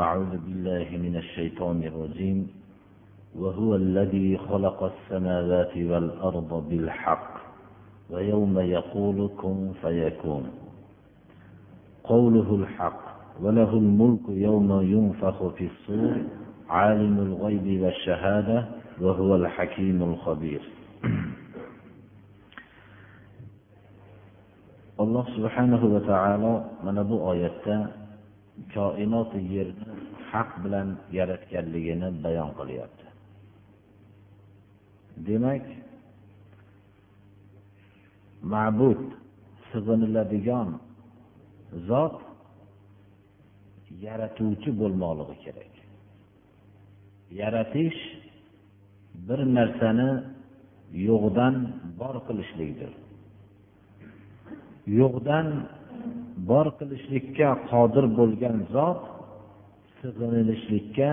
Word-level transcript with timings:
أعوذ 0.00 0.36
بالله 0.46 0.86
من 0.92 1.16
الشيطان 1.16 1.82
الرجيم 1.82 2.48
وهو 3.38 3.74
الذي 3.76 4.38
خلق 4.38 4.82
السماوات 4.92 5.76
والأرض 5.76 6.68
بالحق 6.70 7.30
ويوم 8.10 8.58
يقول 8.58 9.30
كن 9.36 9.72
فيكون 9.82 10.44
قوله 12.04 12.54
الحق 12.54 13.00
وله 13.42 13.70
الملك 13.72 14.20
يوم 14.28 14.80
ينفخ 14.82 15.48
في 15.48 15.66
الصور 15.66 16.16
عالم 16.68 17.18
الغيب 17.18 17.82
والشهادة 17.82 18.64
وهو 19.00 19.36
الحكيم 19.36 20.02
الخبير 20.02 20.60
subhanahu 25.36 25.92
va 25.92 26.00
taolo 26.08 26.52
mana 26.84 27.04
bu 27.04 27.20
oyatda 27.20 28.05
koinoti 28.74 29.40
yerni 29.54 29.92
haq 30.30 30.50
bilan 30.64 30.88
yaratganligini 31.18 32.08
bayon 32.24 32.50
qilyapti. 32.58 33.06
Demak 35.26 35.64
ma'bud 38.52 39.00
sig'iniladigan 39.70 40.68
zot 41.88 42.16
yaratuvchi 44.06 44.70
bo'lmoqligi 44.80 45.36
kerak. 45.44 45.72
Yaratish 47.40 48.00
bir 49.28 49.40
narsani 49.56 50.10
yo'qdan 51.08 51.54
bor 52.00 52.16
qilishlikdir. 52.26 52.92
Yo'qdan 55.00 55.46
bor 56.50 56.66
qilishlikka 56.78 57.48
qodir 57.70 58.04
bo'lgan 58.18 58.56
zot 58.74 59.00
sig'inilishlikka 59.98 61.10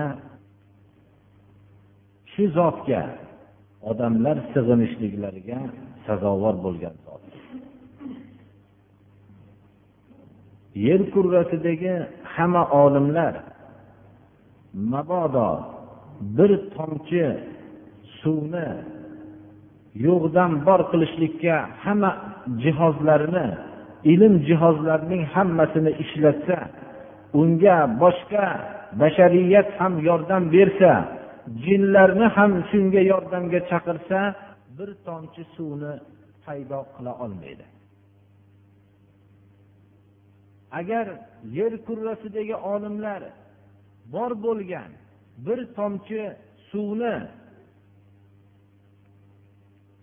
shu 2.32 2.44
zotga 2.58 3.02
odamlar 3.90 4.36
sig'inishliklariga 4.52 5.60
sazovor 6.06 6.54
bo'lgan 6.64 6.94
zot. 7.06 7.22
Yer 10.86 11.00
kurrasidagi 11.14 11.94
hamma 12.34 12.62
olimlar 12.84 13.34
mabodo 14.92 15.50
bir 16.36 16.50
tomchi 16.74 17.26
suvni 18.20 18.68
yo'qdan 20.06 20.50
bor 20.66 20.80
qilishlikka 20.90 21.56
hamma 21.84 22.10
jihozlarini 22.62 23.48
ilm 24.12 24.34
jihozlarining 24.48 25.24
hammasini 25.34 25.92
ishlatsa 26.04 26.58
unga 27.40 27.78
boshqa 28.02 28.46
bashariyat 29.00 29.68
ham 29.78 29.94
yordam 30.08 30.44
bersa 30.54 30.92
jinlarni 31.64 32.26
ham 32.36 32.52
shunga 32.70 33.02
yordamga 33.12 33.60
chaqirsa 33.70 34.18
bir 34.76 34.90
tomchi 35.06 35.42
suvni 35.54 35.92
paydo 36.44 36.80
qila 36.94 37.12
olmaydi. 37.24 37.66
Agar 40.80 41.06
yer 41.58 41.72
kurrasidagi 41.86 42.56
olimlar 42.72 43.22
bor 44.14 44.30
bo'lgan 44.46 44.90
bir 45.46 45.60
tomchi 45.76 46.22
suvni 46.70 47.16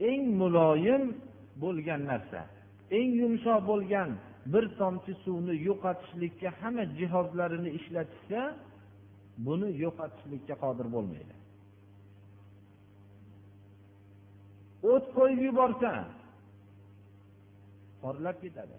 eng 0.09 0.23
muloyim 0.41 1.03
bo'lgan 1.61 2.01
narsa 2.11 2.41
eng 2.97 3.11
yumshoq 3.21 3.61
bo'lgan 3.71 4.09
bir 4.53 4.65
tomchi 4.79 5.13
suvni 5.23 5.55
yo'qotishlikka 5.67 6.49
hamma 6.59 6.83
jihozlarini 6.97 7.69
ishlatishsa 7.79 8.41
buni 9.45 9.69
yo'qotishlikka 9.83 10.55
qodir 10.63 10.87
bo'lmaydi. 10.95 11.35
O't 14.91 15.05
qo'yib 15.17 15.41
yuborsa 15.47 15.91
porlab 18.01 18.37
ketadi. 18.43 18.77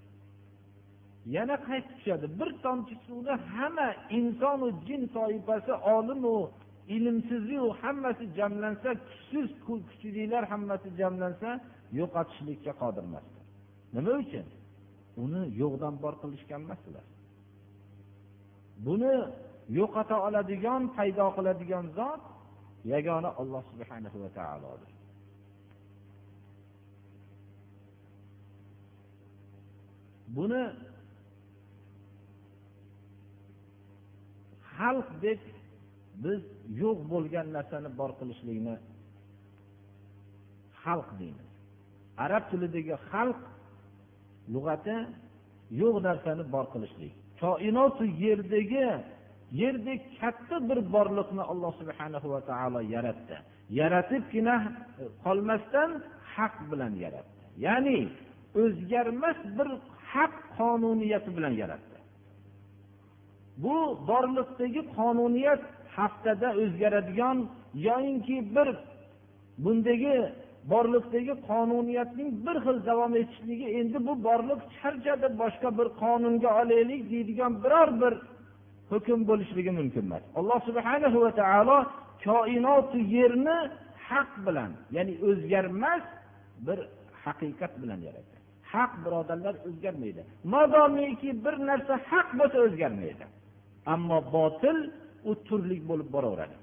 Yana 1.36 1.56
qaytib 1.68 1.92
tushadi. 1.98 2.26
Bir 2.40 2.50
tomchi 2.64 2.94
suvni 3.06 3.34
hamma 3.54 3.88
insonu 4.18 4.68
jin 4.86 5.02
toifasi 5.16 5.72
olimu 5.96 6.36
ilmsizu 6.96 7.60
hammasi 7.80 8.24
jamlansa 8.38 8.90
kuchsiz 9.06 9.48
kuchlilar 9.66 10.44
hammasi 10.52 10.88
jamlansa 11.00 11.50
yo'qotishlikka 11.98 12.72
qodir 12.82 13.04
emaslar 13.10 13.41
nima 13.94 14.12
uchun? 14.22 14.46
Uni 15.24 15.42
yo'qdan 15.60 15.94
bor 16.02 16.14
qilishgan 16.22 16.60
emaslar. 16.66 17.06
Buni 18.86 19.14
yo'qota 19.78 20.16
oladigan 20.26 20.82
paydo 20.96 21.26
qiladigan 21.36 21.84
zot 21.98 22.22
yagona 22.92 23.30
alloh 23.40 23.62
subhanahu 23.70 24.16
va 24.22 24.30
taolodir. 24.38 24.92
Buni 30.36 30.62
xalq 34.76 35.08
deb 35.24 35.40
biz 36.24 36.40
yo'q 36.82 36.98
bo'lgan 37.12 37.46
narsani 37.56 37.90
bor 38.00 38.10
qilishlikni 38.18 38.76
xalq 40.82 41.08
deymiz. 41.20 41.48
Arab 42.24 42.44
tilidagi 42.50 42.94
xalq 43.10 43.40
lug'ati 44.54 44.96
yo'q 45.80 45.94
narsani 46.06 46.44
bor 46.54 46.66
qilishlik. 46.72 47.12
Koinotu 47.40 48.04
yerdagi 48.24 48.86
yerdek 49.60 50.00
katta 50.20 50.56
bir 50.68 50.78
borliqni 50.94 51.42
alloh 51.52 51.72
subhanahu 51.80 52.26
va 52.34 52.40
taolo 52.50 52.80
yaratdi. 52.94 53.36
Yaratibgina 53.80 54.56
qolmasdan 55.24 55.90
haq 56.34 56.54
bilan 56.70 56.92
yaratdi. 57.04 57.40
Ya'ni 57.66 57.98
o'zgarmas 58.62 59.38
bir 59.58 59.68
haq 60.12 60.34
qonuniyati 60.58 61.30
bilan 61.36 61.54
yaratdi. 61.62 61.98
Bu 63.62 63.76
borliqdagi 64.10 64.80
qonuniyat 64.96 65.62
haftada 65.96 66.48
o'zgaradigan 66.62 67.38
yoyinki 67.88 68.36
bir 68.54 68.68
bundagi 69.64 70.16
borliqdagi 70.70 71.34
qonuniyatning 71.48 72.28
bir 72.46 72.56
xil 72.64 72.78
davom 72.90 73.12
etishligi 73.22 73.66
endi 73.80 73.98
bu 74.06 74.12
borliq 74.28 74.60
charchadi 74.78 75.28
boshqa 75.42 75.68
bir 75.78 75.88
qonunga 76.02 76.50
olaylik 76.60 77.02
deydigan 77.12 77.52
biror 77.64 77.88
bir 78.02 78.12
hukm 78.92 79.20
bo'lishligi 79.30 79.72
mumkin 79.78 80.04
emas. 80.08 80.22
Alloh 80.38 80.58
subhanahu 80.68 81.18
va 81.24 81.30
taolo 81.40 81.78
koinotu 82.24 82.98
yerni 83.16 83.58
haq 84.08 84.30
bilan 84.46 84.70
ya'ni 84.96 85.14
o'zgarmas 85.28 86.04
bir 86.66 86.78
haqiqat 87.24 87.72
bilan 87.82 88.00
yaratdi. 88.08 88.36
Haq 88.72 88.92
birodarlar 89.04 89.54
o'zgarmaydi. 89.68 90.22
Modomiki 90.54 91.30
bir 91.44 91.54
narsa 91.68 91.94
haq 92.10 92.28
bo'lsa 92.38 92.58
o'zgarmaydi. 92.66 93.24
Ammo 93.94 94.18
botil 94.34 94.78
u 95.30 95.32
turlik 95.46 95.82
bo'lib 95.90 96.08
boraveradi. 96.14 96.56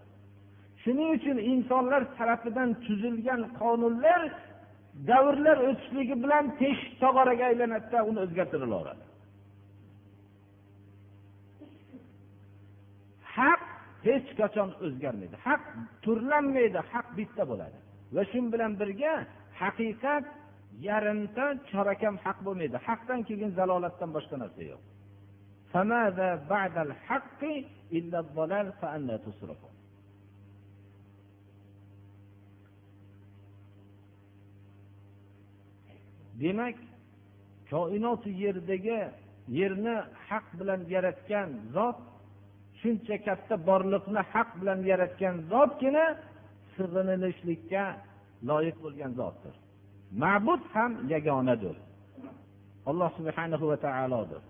Shuning 0.84 1.10
uchun 1.18 1.38
insonlar 1.52 2.02
tarafidan 2.18 2.70
tuzilgan 2.86 3.42
qonunlar 3.62 4.22
davrlar 5.10 5.58
o'tishligi 5.70 6.16
bilan 6.24 6.46
teshik 6.60 6.92
tog'oraga 7.04 7.46
aylanadida 7.52 8.00
uni 8.10 8.20
o'zgartirilaveradi 8.26 9.04
haq 13.40 13.62
hech 14.08 14.30
qachon 14.40 14.70
o'zgarmaydi. 14.86 15.36
Haq 15.48 15.62
turlanmaydi 16.04 16.80
haq 16.92 17.08
bitta 17.20 17.44
bo'ladi. 17.52 17.78
Va 18.16 18.24
shu 18.32 18.40
bilan 18.54 18.72
birga 18.82 19.14
haqiqat 19.62 20.26
yarimta 20.88 21.46
chorakam 21.72 22.16
haq 22.26 22.38
bo'lmaydi. 22.46 22.78
Haqdan 22.88 23.20
keyin 23.28 23.52
zalolatdan 23.60 24.10
boshqa 24.16 24.36
narsa 24.44 24.62
yo'q. 24.72 24.82
Demak 36.42 36.78
koinoti 37.72 38.30
yerdagi 38.44 39.00
yerni 39.60 39.96
haq 40.28 40.46
bilan 40.60 40.82
yaratgan 40.96 41.50
zot 41.76 41.98
shuncha 42.82 43.16
katta 43.28 43.56
borliqni 43.70 44.22
haq 44.34 44.50
bilan 44.60 44.80
yaratgan 44.92 45.36
zotgina 45.52 46.06
sig'inilishlikka 46.76 47.84
loyiq 48.50 48.78
bo'lgan 48.84 49.12
zotdir. 49.20 49.56
Ma'bud 50.24 50.62
ham 50.74 50.92
yagonadir. 51.14 51.76
Alloh 52.90 53.10
subhanahu 53.18 53.66
va 53.72 53.78
taolodir. 53.86 54.44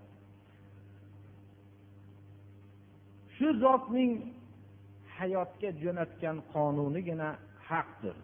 Shu 3.35 3.47
zotning 3.63 4.12
hayotga 5.18 5.69
jo'natgan 5.83 6.38
qonunigina 6.53 7.30
haqdir. 7.69 8.15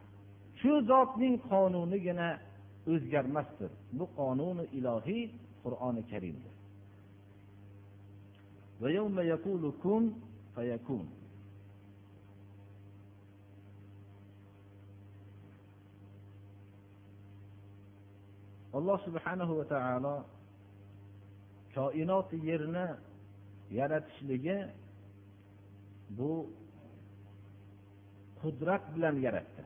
Shu 0.59 0.71
zotning 0.91 1.35
qonunigina 1.51 2.29
o'zgarmasdir. 2.91 3.71
Bu 3.97 4.05
qonuni 4.17 4.65
ilohiy 4.77 5.23
qur'oni 5.63 6.03
karimdir. 6.11 6.53
Alloh 18.77 18.99
subhanahu 19.07 19.53
va 19.59 19.65
taolo 19.75 20.15
koinot 21.75 22.29
yerni 22.49 22.87
yaratishligi 23.79 24.57
bu 26.17 26.31
qudrat 28.41 28.83
bilan 28.95 29.15
yaratdi. 29.25 29.64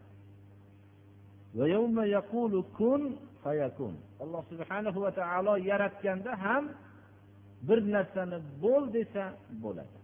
Alloh 4.23 4.43
subhanahu 4.51 5.01
va 5.01 5.11
taolo 5.19 5.53
yaratganda 5.71 6.31
ham 6.45 6.63
bir 7.67 7.79
narsani 7.95 8.37
bo'l 8.63 8.83
desa 8.97 9.23
bo'ladi. 9.63 9.97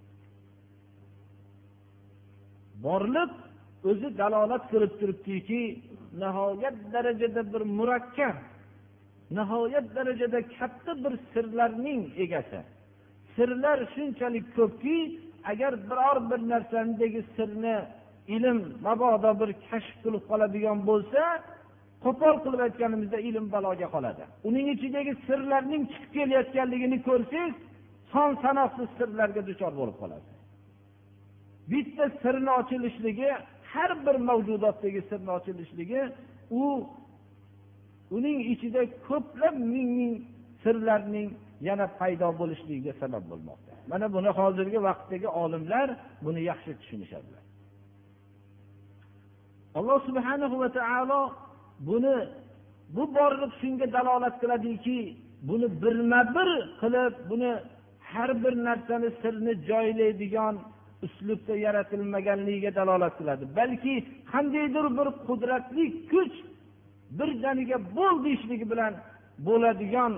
Borliq 2.85 3.31
o'zi 3.89 4.09
dalolat 4.21 4.63
qilib 4.71 4.93
turibdiki 4.99 5.61
nihoyat 6.21 6.77
darajada 6.93 7.41
bir 7.53 7.63
murakkab 7.77 8.35
nihoyat 9.37 9.87
darajada 9.95 10.39
katta 10.57 10.91
bir 11.03 11.13
sirlarning 11.33 12.01
egasi. 12.23 12.59
Sirlar 13.35 13.79
shunchalik 13.93 14.45
ko'pki 14.57 14.97
agar 15.51 15.73
biror 15.89 16.17
bir 16.29 16.39
narsanidagi 16.51 17.21
sirni 17.35 17.77
ilm 18.35 18.59
mabodo 18.87 19.31
bir 19.41 19.49
kashf 19.67 19.95
qilib 20.03 20.23
qoladigan 20.29 20.79
bo'lsa 20.89 21.21
qo'pol 22.05 22.35
qilib 22.43 22.61
aytganimizda 22.67 23.19
ilm 23.29 23.45
baloga 23.55 23.87
qoladi. 23.95 24.23
Uning 24.47 24.65
ichidagi 24.75 25.13
sirlarning 25.27 25.83
chiqib 25.91 26.11
kelayotganligini 26.15 26.97
ko'rsangiz 27.07 27.53
son 28.13 28.29
sanoqsiz 28.43 28.87
sirlarga 28.97 29.41
duchor 29.49 29.71
bo'lib 29.79 29.97
qolasiz 30.03 30.35
bitta 31.71 32.05
sirni 32.21 32.51
ochilishligi 32.61 33.29
har 33.73 33.91
bir 34.05 34.15
mavjudotdagi 34.29 35.01
sirni 35.09 35.31
ochilishligi 35.37 36.01
u 36.51 36.63
uning 38.17 38.39
ichida 38.53 38.81
ko'plab 39.07 39.55
ming 39.73 39.89
ming 39.99 40.13
sirlarning 40.63 41.29
yana 41.67 41.85
paydo 41.99 42.27
bo'lishligiga 42.39 42.93
sabab 43.01 43.23
bo'lmoqda. 43.31 43.71
Mana 43.91 44.05
buni 44.15 44.31
hozirgi 44.39 44.79
vaqtdagi 44.87 45.27
olimlar 45.43 45.87
buni 46.25 46.41
yaxshi 46.51 46.71
tushunishadilar. 46.79 47.43
Alloh 49.77 49.97
subhana 50.07 50.45
va 50.61 50.69
taolo 50.79 51.21
buni 51.87 52.17
bu 52.95 53.03
borliq 53.15 53.51
shunga 53.61 53.85
dalolat 53.95 54.35
qiladiki 54.41 54.99
buni 55.47 55.67
birma 55.81 56.21
bir 56.35 56.49
qilib 56.81 57.13
buni 57.29 57.51
har 58.11 58.29
bir 58.43 58.53
narsani 58.67 59.09
sirni 59.21 59.53
joylaydigan 59.69 60.55
uslubda 61.05 61.53
yaratilmaganligiga 61.65 62.71
dalolat 62.79 63.13
qiladi. 63.19 63.43
Balki 63.59 63.95
qandaydir 64.31 64.85
bir 64.97 65.07
qudratli 65.27 65.85
kuch 66.11 66.35
birdaniga 67.19 67.77
bo'l 67.97 68.15
deyishligi 68.25 68.65
bilan 68.71 68.93
bo'ladigan 69.47 70.13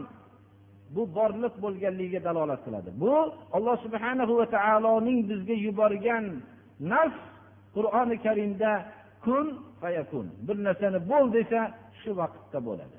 bu 0.96 1.04
borliq 1.18 1.54
bo'lganligiga 1.64 2.22
dalolat 2.28 2.62
qiladi. 2.66 2.90
Bu 3.02 3.14
alloh 3.56 3.76
subhana 3.86 4.24
va 4.40 4.46
taoloning 4.58 5.20
bizga 5.30 5.56
yuborgan 5.66 6.26
nafs 6.92 7.20
qur'oni 7.76 8.18
karimda 8.26 8.72
kun 9.26 9.48
fayakun. 9.82 10.28
Bir 10.48 10.58
narsani 10.68 11.00
bo'l 11.12 11.28
desa 11.38 11.62
shu 12.00 12.12
vaqtda 12.22 12.60
bo'ladi. 12.68 12.98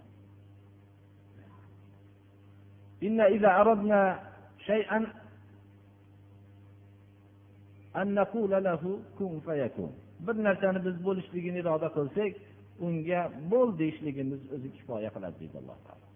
Bir 10.27 10.37
narsani 10.47 10.79
biz 10.87 10.97
bo'lishligini 11.07 11.59
iroda 11.63 11.89
qilsak 11.97 12.33
unga 12.87 13.21
bo'l 13.53 13.69
deyishligimiz 13.81 14.41
o'zi 14.55 14.69
kifoya 14.77 15.11
qiladi 15.15 15.37
deydi 15.41 15.57
alloh 15.63 15.79
taolo. 15.87 16.07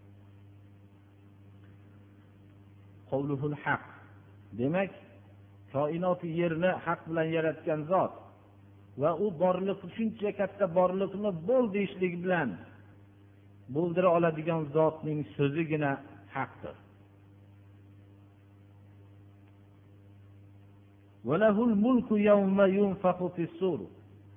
Haq. 3.67 3.85
Demak 4.61 4.91
koinoti 5.73 6.29
yerni 6.41 6.71
haq 6.87 7.01
bilan 7.09 7.29
yaratgan 7.37 7.81
zot 7.93 8.13
va 9.01 9.11
u 9.25 9.27
borliq 9.43 9.81
shuncha 9.97 10.31
katta 10.41 10.67
borliqni 10.79 11.31
bo'l 11.49 11.65
deyishlik 11.77 12.15
bilan 12.25 12.51
bo'ldira 13.75 14.09
oladigan 14.17 14.63
zotning 14.77 15.21
so'zigina 15.37 15.93
haqdir. 16.37 16.77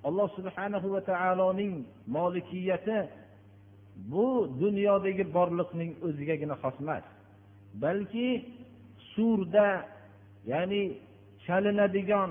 Alloh 0.08 0.28
subhanahu 0.38 0.86
va 0.94 1.00
taoloning 1.12 1.74
molikiyati 2.16 2.98
bu 4.12 4.26
dunyodagi 4.62 5.24
borliqning 5.36 5.92
o'zigagina 6.06 6.54
xos 6.62 6.76
emas 6.84 7.04
balki 7.82 8.28
surda 9.12 9.68
ya'ni 10.52 10.82
chalinadigan 11.46 12.30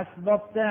asbobda 0.00 0.68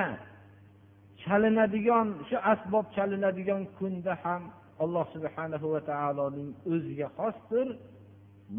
chalinadigan 1.24 2.08
shu 2.28 2.36
asbob 2.52 2.84
chalinadigan 2.96 3.62
kunda 3.78 4.14
ham 4.22 4.42
alloh 4.84 5.06
subhanahu 5.14 5.66
va 5.74 5.80
taoloning 5.90 6.50
o'ziga 6.72 7.08
xosdir 7.18 7.68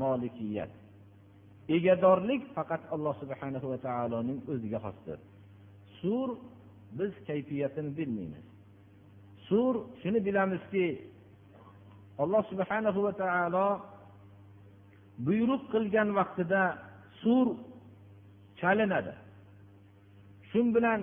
molikiyat. 0.02 0.72
Egadorlik 1.78 2.42
faqat 2.56 2.82
alloh 2.96 3.14
subhanahu 3.22 3.68
va 3.72 3.80
taoloning 3.88 4.40
o'ziga 4.52 4.80
xosdir. 4.86 5.20
Sur 6.00 6.28
biz 6.98 7.14
kayfiyatini 7.28 7.92
bilmaymiz. 7.98 8.46
Sur 9.48 9.74
shuni 10.02 10.20
bilamizki 10.28 10.86
alloh 12.24 12.44
subhanahu 12.52 13.00
va 13.06 13.14
taolo 13.24 13.68
buyruq 15.28 15.64
qilgan 15.74 16.10
vaqtida 16.20 16.64
sur 17.22 17.46
chalinadi. 18.62 19.14
Shu 20.50 20.60
bilan 20.76 21.02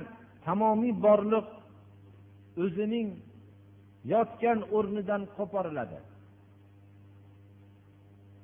tamomiy 0.49 0.93
borliq 1.07 1.47
o'zining 2.65 3.09
yotgan 4.13 4.59
o'rnidan 4.77 5.23
qo'poriladi 5.37 5.99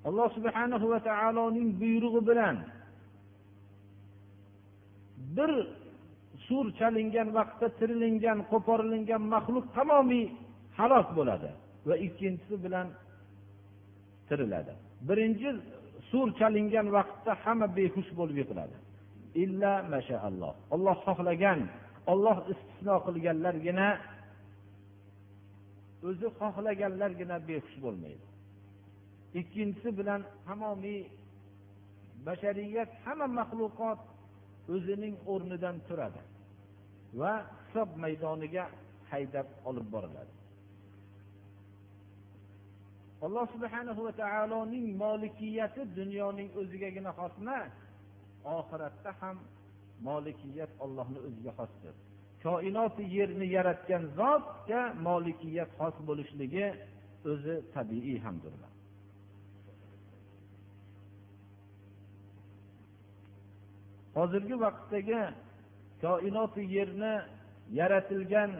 alloh 0.08 0.28
subhanahu 0.36 0.86
va 0.92 1.00
taoloning 1.10 1.68
buyrug'i 1.80 2.22
bilan 2.30 2.56
bir 5.36 5.52
sur 6.46 6.64
chalingan 6.78 7.28
vaqtda 7.38 7.66
tirilingan 7.78 8.38
qo'porilingan 8.52 9.22
maxluq 9.34 9.66
tamomiy 9.76 10.24
halok 10.78 11.08
bo'ladi 11.18 11.50
va 11.88 11.94
ikkinchisi 12.06 12.56
bilan 12.64 12.86
tiriladi. 14.28 14.72
Birinchi 15.08 15.50
sur 16.10 16.26
chalingan 16.38 16.86
vaqtda 16.96 17.32
hamma 17.42 17.66
behush 17.78 18.10
bo'lib 18.18 18.36
yiqiladi. 18.42 18.76
Illa 19.44 19.72
mashaalloh 19.94 20.54
olloh 20.74 20.96
xohlagan 21.06 21.60
olloh 22.12 22.38
istisno 22.52 22.96
qilganlargina 23.06 23.88
o'zi 26.08 26.28
xohlaganlargina 26.38 27.36
behush 27.48 27.76
bo'lmaydi. 27.84 28.26
Ikkinchisi 29.40 29.90
bilan 29.98 30.20
tamomiy 30.46 31.00
bashariyat 32.26 32.90
hamma 33.04 33.26
maxluqot 33.38 34.00
o'zining 34.74 35.14
o'rnidan 35.32 35.76
turadi 35.88 36.22
va 37.20 37.32
hisob 37.60 37.90
maydoniga 38.04 38.64
haydab 39.10 39.48
olib 39.68 39.86
boriladi. 39.94 40.32
Alloh 43.26 43.46
subhana 43.54 43.92
va 44.06 44.12
taoloning 44.22 44.86
molikiyati 45.04 45.82
dunyoning 45.98 46.48
o'zigagina 46.60 47.10
xos 47.18 47.34
emas 47.42 47.72
oxiratda 48.58 49.10
ham 49.20 49.36
molikiyat 50.08 50.70
ollohni 50.84 51.18
o'ziga 51.26 51.52
xosdir. 51.58 51.94
Koinoti 52.42 53.04
yerni 53.16 53.46
yaratgan 53.56 54.02
zotga 54.18 54.80
molikiyat 55.08 55.70
xos 55.78 55.96
bo'lishligi 56.08 56.66
o'zi 57.32 57.54
tabiiy 57.74 58.18
hamdir 58.26 58.52
hozirgi 64.16 64.56
vaqtdagi 64.64 65.22
koinoti 66.02 66.62
yerni 66.76 67.14
yaratilgan 67.78 68.50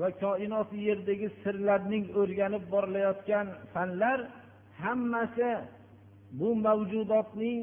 va 0.00 0.08
koinoti 0.22 0.78
yerdagi 0.88 1.28
sirlarning 1.42 2.04
o'rganib 2.20 2.64
borilayotgan 2.74 3.46
fanlar 3.72 4.18
hammasi 4.82 5.50
bu 6.38 6.48
mavjudotning 6.66 7.60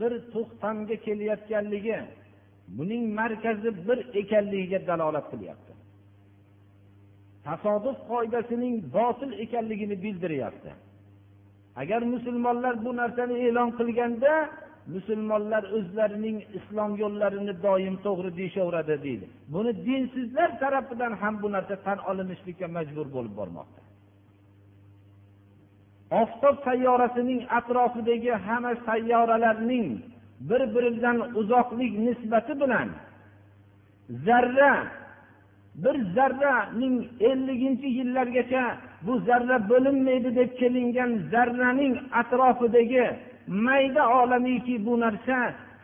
bir 0.00 0.12
to'xtamga 0.32 0.96
kelayotganligi 1.06 1.98
buning 2.78 3.02
markazi 3.20 3.70
bir 3.88 3.98
ekanligiga 4.20 4.80
dalolat 4.86 5.26
qilyapti. 5.32 5.72
Tasodif 7.46 7.96
qoidasining 8.10 8.74
botil 8.96 9.30
ekanligini 9.44 9.96
bildiryapti. 10.04 10.70
Agar 11.82 12.02
musulmonlar 12.14 12.74
bu 12.84 12.90
narsani 13.00 13.36
e'lon 13.46 13.70
qilganda 13.78 14.32
musulmonlar 14.94 15.62
o'zlarining 15.76 16.38
islom 16.58 16.92
yo'llarini 17.02 17.54
doim 17.66 17.96
to'g'ri 18.06 18.30
deyishaveradi 18.38 18.94
deydi. 19.06 19.26
Buni 19.54 19.72
dinsizlar 19.86 20.50
tarafidan 20.62 21.12
ham 21.22 21.34
bu 21.42 21.48
narsa 21.56 21.76
tan 21.86 21.98
olinishlikka 22.10 22.66
majbur 22.76 23.06
bo'lib 23.16 23.34
bormoqda. 23.40 23.80
Oftob 26.10 26.64
sayyorasining 26.64 27.42
atrofidagi 27.58 28.30
hamma 28.30 28.72
sayyoralarning 28.86 29.88
bir 30.40 30.60
biridan 30.74 31.18
uzoqlik 31.40 31.98
nisbati 31.98 32.60
bilan 32.60 32.88
zarra 34.26 34.86
bir 35.74 35.96
zarraning 36.14 36.96
elliginchi 37.20 37.88
yillargacha 37.98 38.64
bu 39.02 39.20
zarra 39.20 39.68
bo'linmaydi 39.68 40.36
deb 40.36 40.50
kelingan 40.60 41.10
zarraning 41.32 41.94
atrofidagi 42.20 43.06
mayda 43.46 44.04
olamiki 44.20 44.86
bu 44.86 45.00
narsa 45.00 45.38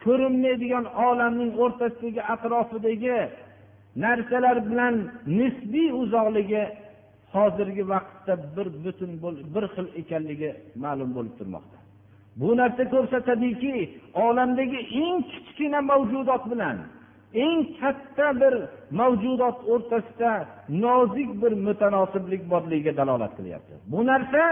ko'rinmaydigan 0.04 0.86
olamning 1.08 1.52
o'rtasidagi 1.62 2.22
atrofidagi 2.34 3.18
narsalar 4.04 4.56
bilan 4.70 4.94
nisbiy 5.26 5.88
uzoqligi 6.02 6.64
hozirgi 7.34 7.84
vaqtda 7.92 8.34
bir 8.56 8.66
butun 8.84 9.10
bir 9.54 9.64
xil 9.74 9.86
ekanligi 10.00 10.50
ma'lum 10.84 11.10
bo'lib 11.16 11.34
turmoqda. 11.40 11.78
Bu 12.40 12.48
narsa 12.60 12.82
ko'rsatadiki 12.94 13.74
olamdagi 14.26 14.80
eng 15.02 15.18
kichkina 15.30 15.80
mavjudot 15.90 16.44
bilan 16.52 16.76
eng 17.44 17.60
katta 17.80 18.28
bir 18.40 18.54
mavjudot 19.00 19.56
o'rtasida 19.72 20.32
nozik 20.84 21.30
bir 21.42 21.52
mutanosiblik 21.66 22.42
borligiga 22.52 22.92
dalolat 23.00 23.32
qilyapti. 23.38 23.74
Bu 23.92 24.00
narsa 24.10 24.42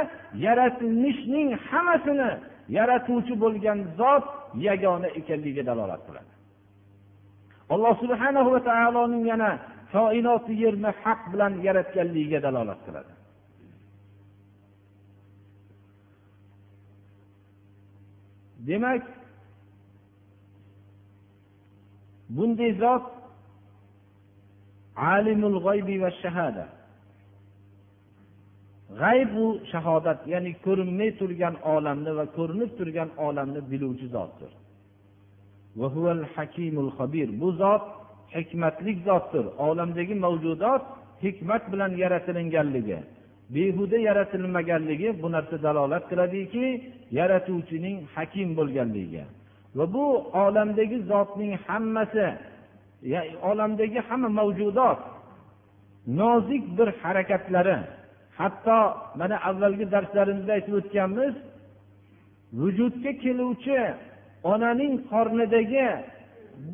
yaratilishning 0.47 1.49
hammasini 1.69 2.31
yaratuvchi 2.79 3.35
bo'lgan 3.45 3.79
zot 4.01 4.25
yagona 4.67 5.09
ekanligiga 5.21 5.62
dalolat 5.71 6.03
qiladi. 6.07 6.33
Alloh 7.75 7.95
subhanahu 8.03 8.49
va 8.55 8.61
taoloning 8.71 9.25
yana 9.33 9.51
koinoti 9.93 10.53
yerni 10.65 10.91
haq 11.03 11.21
bilan 11.33 11.53
yaratganligiga 11.67 12.41
dalolat 12.47 12.81
qiladi. 12.87 13.13
Demak 18.69 19.03
bunday 22.37 22.73
zot 22.83 23.05
alimul 24.97 25.59
g'aybi 25.67 25.97
va 26.05 26.11
shahada. 26.23 26.67
G'ayb 29.01 29.31
u 29.45 29.47
shahodat 29.73 30.21
ya'ni 30.33 30.53
ko'rinmay 30.65 31.11
turgan 31.21 31.55
olamni 31.75 32.13
va 32.19 32.25
ko'rinib 32.37 32.71
turgan 32.79 33.11
olamni 33.27 33.61
biluvchi 33.71 34.07
zotdir. 34.17 34.53
Bu 37.41 37.49
zot 37.63 37.85
hikmatli 38.35 38.93
zotdir. 39.07 39.45
Olamdagi 39.69 40.15
mavjudot 40.15 40.83
hikmat 41.25 41.62
bilan 41.73 41.93
yaratilinganligi. 42.03 42.99
Behuda 43.55 43.99
yaratilmaganligi 44.09 45.23
bu 45.23 45.33
narsa 45.33 45.57
dalolat 45.62 46.05
qiladiki 46.11 46.67
yaratuvchining 47.19 47.97
hakim 48.15 48.49
bo'lganligiga 48.59 49.25
va 49.77 49.85
bu 49.95 50.05
olamdagi 50.45 50.99
zotning 51.11 51.53
hammasi 51.67 52.27
olamdagi 53.51 54.01
hamma 54.09 54.29
mavjudot 54.41 55.01
nozik 56.07 56.65
bir 56.79 56.89
harakatlari. 57.03 57.79
Hatto 58.39 58.79
mana 59.21 59.37
avvalgi 59.49 59.87
darslarimizda 59.95 60.53
aytib 60.59 60.75
o'tganmiz 60.81 61.35
vujudga 62.61 63.12
keluvchi 63.23 63.81
onaning 64.53 64.95
qornidagi 65.12 65.89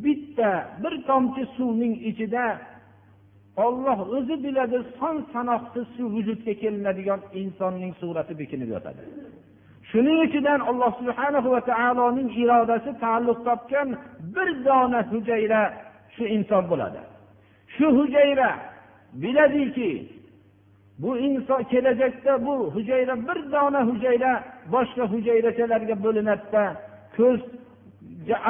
bitta 0.05 0.51
bir 0.83 0.95
tomchi 1.09 1.43
suvning 1.57 1.95
ichida 2.11 2.59
olloh 3.57 3.99
o'zi 4.17 4.35
biladi 4.45 4.79
son 4.99 5.17
sanoqsiz 5.33 5.87
shu 5.97 6.05
vujudga 6.15 6.53
kelinadigan 6.63 7.21
insonning 7.41 7.93
surati 8.01 8.33
bekinib 8.43 8.69
yotadi. 8.77 9.03
Shuning 9.91 10.19
ichidan 10.27 10.61
alloh 10.71 10.93
subhana 11.01 11.41
va 11.55 11.61
taoloning 11.71 12.31
irodasi 12.43 12.91
taalluq 13.05 13.39
topgan 13.49 13.89
bir 14.35 14.49
dona 14.67 15.01
hujayra 15.13 15.63
shu 16.15 16.25
inson 16.37 16.65
bo'ladi. 16.71 17.01
Shu 17.75 17.87
hujayra 17.99 18.51
biladiki 19.23 19.93
bu 21.03 21.11
inson 21.19 21.63
kelajakda 21.63 22.47
bu 22.47 22.55
hujayra 22.75 23.15
bir 23.29 23.39
dona 23.53 23.81
hujayra 23.91 24.33
boshqa 24.73 25.05
hujayrachalarga 25.13 25.97
bo'linadida 26.05 26.65
ko'z 27.17 27.41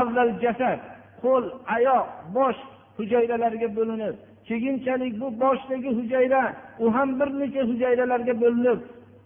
avval 0.01 0.33
jasad 0.43 0.81
qo'l 1.23 1.45
oyoq 1.77 2.07
bosh 2.37 2.61
hujayralarga 2.99 3.69
bo'linib 3.79 4.17
keyinchalik 4.49 5.21
bu 5.21 5.29
boshdagi 5.43 5.91
hujayra 5.99 6.43
u 6.85 6.95
ham 6.95 7.21
bir 7.21 7.29
necha 7.41 7.63
hujayralarga 7.71 8.35
bo'linib 8.43 8.81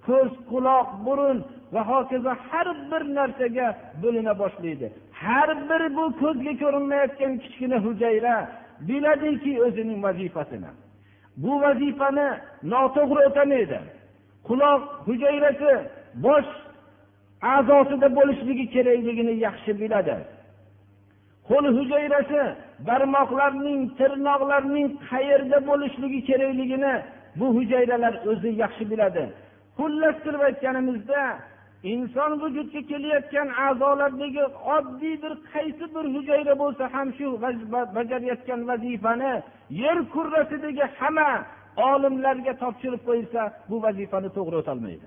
ko'z 0.06 0.30
quloq 0.50 0.88
burun 1.06 1.38
va 1.72 1.80
hokazo 1.90 2.32
har 2.48 2.68
bir 2.90 3.02
narsaga 3.18 3.66
bo'lina 4.02 4.32
boshlaydi. 4.42 4.86
Har 5.22 5.48
bir 5.68 5.82
bu 5.96 6.04
ko'zga 6.20 6.52
ko'rinmayotgan 6.62 7.32
kichkina 7.42 7.78
hujayra 7.86 8.34
biladiki 8.88 9.52
o'zining 9.66 9.98
vazifasini. 10.06 10.70
Bu 11.42 11.52
vazifani 11.64 12.28
noto'g'ri 12.72 13.20
o'tamaydi. 13.28 13.78
Quloq 14.48 14.82
hujayrasi 15.06 15.72
bosh 16.26 16.50
a'zosida 17.54 18.08
bo'lishligi 18.18 18.66
kerakligini 18.74 19.34
yaxshi 19.46 19.72
biladi. 19.80 20.16
Qo'l 21.48 21.64
hujayrasi 21.78 22.42
barmoqlarning 22.88 23.80
tirnoqlarning 23.98 24.88
qayerda 25.10 25.58
bo'lishligi 25.68 26.20
kerakligini 26.28 26.94
bu 27.38 27.46
hujayralar 27.56 28.14
o'zi 28.30 28.50
yaxshi 28.62 28.84
biladi. 28.90 29.24
Xullas 29.78 30.16
qilib 30.24 30.42
aytganimizda 30.48 31.22
inson 31.92 32.32
vujudga 32.42 32.80
kelayotgan 32.90 33.48
a'zolardagi 33.66 34.44
oddiy 34.76 35.14
bir 35.22 35.32
qaysi 35.52 35.84
bir 35.94 36.04
hujayra 36.14 36.54
bo'lsa 36.62 36.84
ham 36.94 37.08
shu 37.18 37.26
bajarayotgan 37.96 38.60
vazifani 38.70 39.32
yer 39.82 39.98
kurrasidagi 40.14 40.84
hamma 40.98 41.30
olimlarga 41.90 42.52
topshirib 42.62 43.02
qo'yilsa 43.08 43.40
bu 43.70 43.76
vazifani 43.86 44.28
to'g'ri 44.36 44.56
o'tolmaydi. 44.62 45.06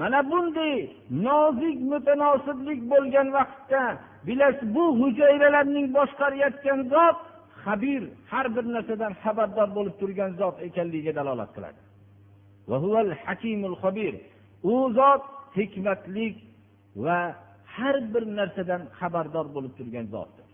Mana 0.00 0.20
bunday 0.30 0.74
nozik 1.26 1.78
mutanosiblik 1.92 2.80
bo'lgan 2.92 3.28
vaqtda 3.36 3.82
bilasiz 4.26 4.74
bu 4.74 4.84
hujayralarning 5.00 5.86
boshqarayotgan 5.96 6.80
zot 6.94 7.18
habir 7.64 8.02
har 8.30 8.46
bir 8.56 8.64
narsadan 8.74 9.12
xabardor 9.22 9.68
bo'lib 9.76 9.94
turgan 10.00 10.30
zot 10.40 10.56
ekanligiga 10.66 11.12
dalolat 11.18 11.50
qiladi. 11.56 11.80
U 14.72 14.74
zot 14.98 15.24
hikmatlik 15.56 16.36
va 17.04 17.18
har 17.74 17.96
bir 18.14 18.24
narsadan 18.38 18.82
xabardor 18.98 19.46
bo'lib 19.54 19.72
turgan 19.78 20.06
zotdir. 20.14 20.48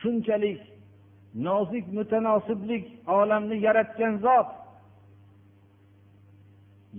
Shunchalik 0.00 0.60
nozik 1.46 1.86
mutanosiblik 1.96 2.84
olamni 3.18 3.56
yaratgan 3.66 4.14
zot 4.26 4.48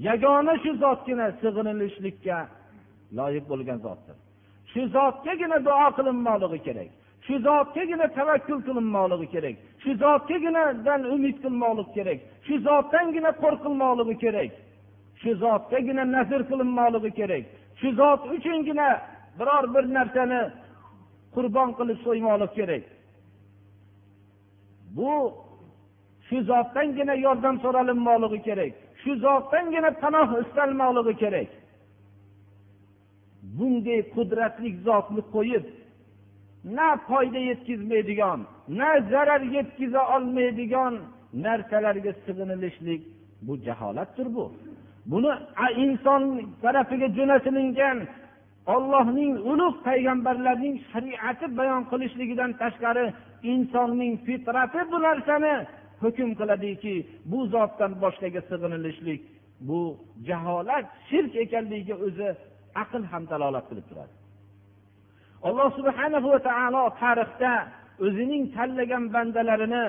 yagona 0.08 0.56
shu 0.64 0.72
zotgina 0.84 1.28
sig'inilishlikka 1.42 2.38
loyiq 3.18 3.46
bo'lgan 3.52 3.80
zotdir. 3.86 4.16
Shu 4.72 4.82
zotgagina 4.96 5.58
duo 5.68 5.88
qilinmoqligi 5.98 6.60
kerak. 6.68 6.90
Shu 7.26 7.34
zotgagina 7.48 8.08
tavakkul 8.18 8.60
qilinmoqligi 8.68 9.28
kerak. 9.34 9.56
Shu 9.84 9.92
zotgaginadan 10.04 11.02
umid 11.16 11.38
qilmoqlik 11.44 11.90
kerak. 11.98 12.20
Shu 12.46 12.54
zotdangina 12.68 13.32
qo'rqilmoqligi 13.44 14.16
kerak. 14.24 14.52
Shu 15.22 15.32
zotgagina 15.44 16.04
nazr 16.16 16.42
qilinmoqligi 16.50 17.12
kerak. 17.20 17.44
Shu 17.80 17.88
zot 18.00 18.22
uchungina 18.36 18.88
biror 19.40 19.66
bir 19.74 19.86
narsani 19.98 20.42
qurbon 21.36 21.70
qilib 21.78 22.00
so'ymoqlik 22.06 22.52
kerak. 22.60 22.84
Bu 24.98 25.14
shu 26.28 26.38
zotdangina 26.50 27.16
yordam 27.26 27.56
so'ralinmoqligi 27.64 28.40
kerak. 28.48 28.72
Shu 29.02 29.12
zotdangina 29.26 29.90
panoh 30.04 30.30
istalmoqligi 30.44 31.14
kerak. 31.24 31.50
Bunday 33.58 34.02
qudratli 34.16 34.70
zotni 34.86 35.22
qo'yib 35.36 35.66
na 36.78 36.88
foyda 37.08 37.40
yetkazmaydigan 37.50 38.40
na 38.80 38.90
zarar 39.12 39.42
yetkaza 39.56 40.02
olmaydigan 40.16 40.94
narsalarga 41.46 42.12
sig'inilishlik 42.26 43.02
bu 43.46 43.54
jaholatdir 43.66 44.28
bu. 44.36 44.46
Buni 45.12 45.34
inson 45.86 46.24
tarafiga 46.62 47.08
jo'natilingan 47.18 47.98
ollohning 48.76 49.34
ulug' 49.52 49.78
payg'ambarlarning 49.88 50.76
shariati 50.92 51.46
bayon 51.58 51.84
qilishligidan 51.92 52.52
tashqari 52.62 53.06
insonning 53.54 54.14
fitrati 54.26 54.82
bu 54.92 54.98
narsani 55.08 55.54
hukm 56.04 56.30
qiladiki 56.40 56.96
bu 57.32 57.40
zotdan 57.54 57.92
boshqaga 58.04 58.42
sig'inilishlik 58.50 59.22
bu 59.68 59.80
jaholat 60.28 60.86
shirk 61.10 61.34
ekanligiga 61.44 61.96
o'zi 62.08 62.30
aql 62.84 63.04
ham 63.12 63.24
dalolat 63.32 63.66
qilib 63.70 63.86
turadi. 63.90 64.14
Alloh 65.48 65.70
subhana 65.78 66.18
va 66.26 66.40
taolo 66.50 66.84
tarixda 67.02 67.54
o'zining 68.06 68.44
tanlagan 68.56 69.04
bandalarini 69.16 69.84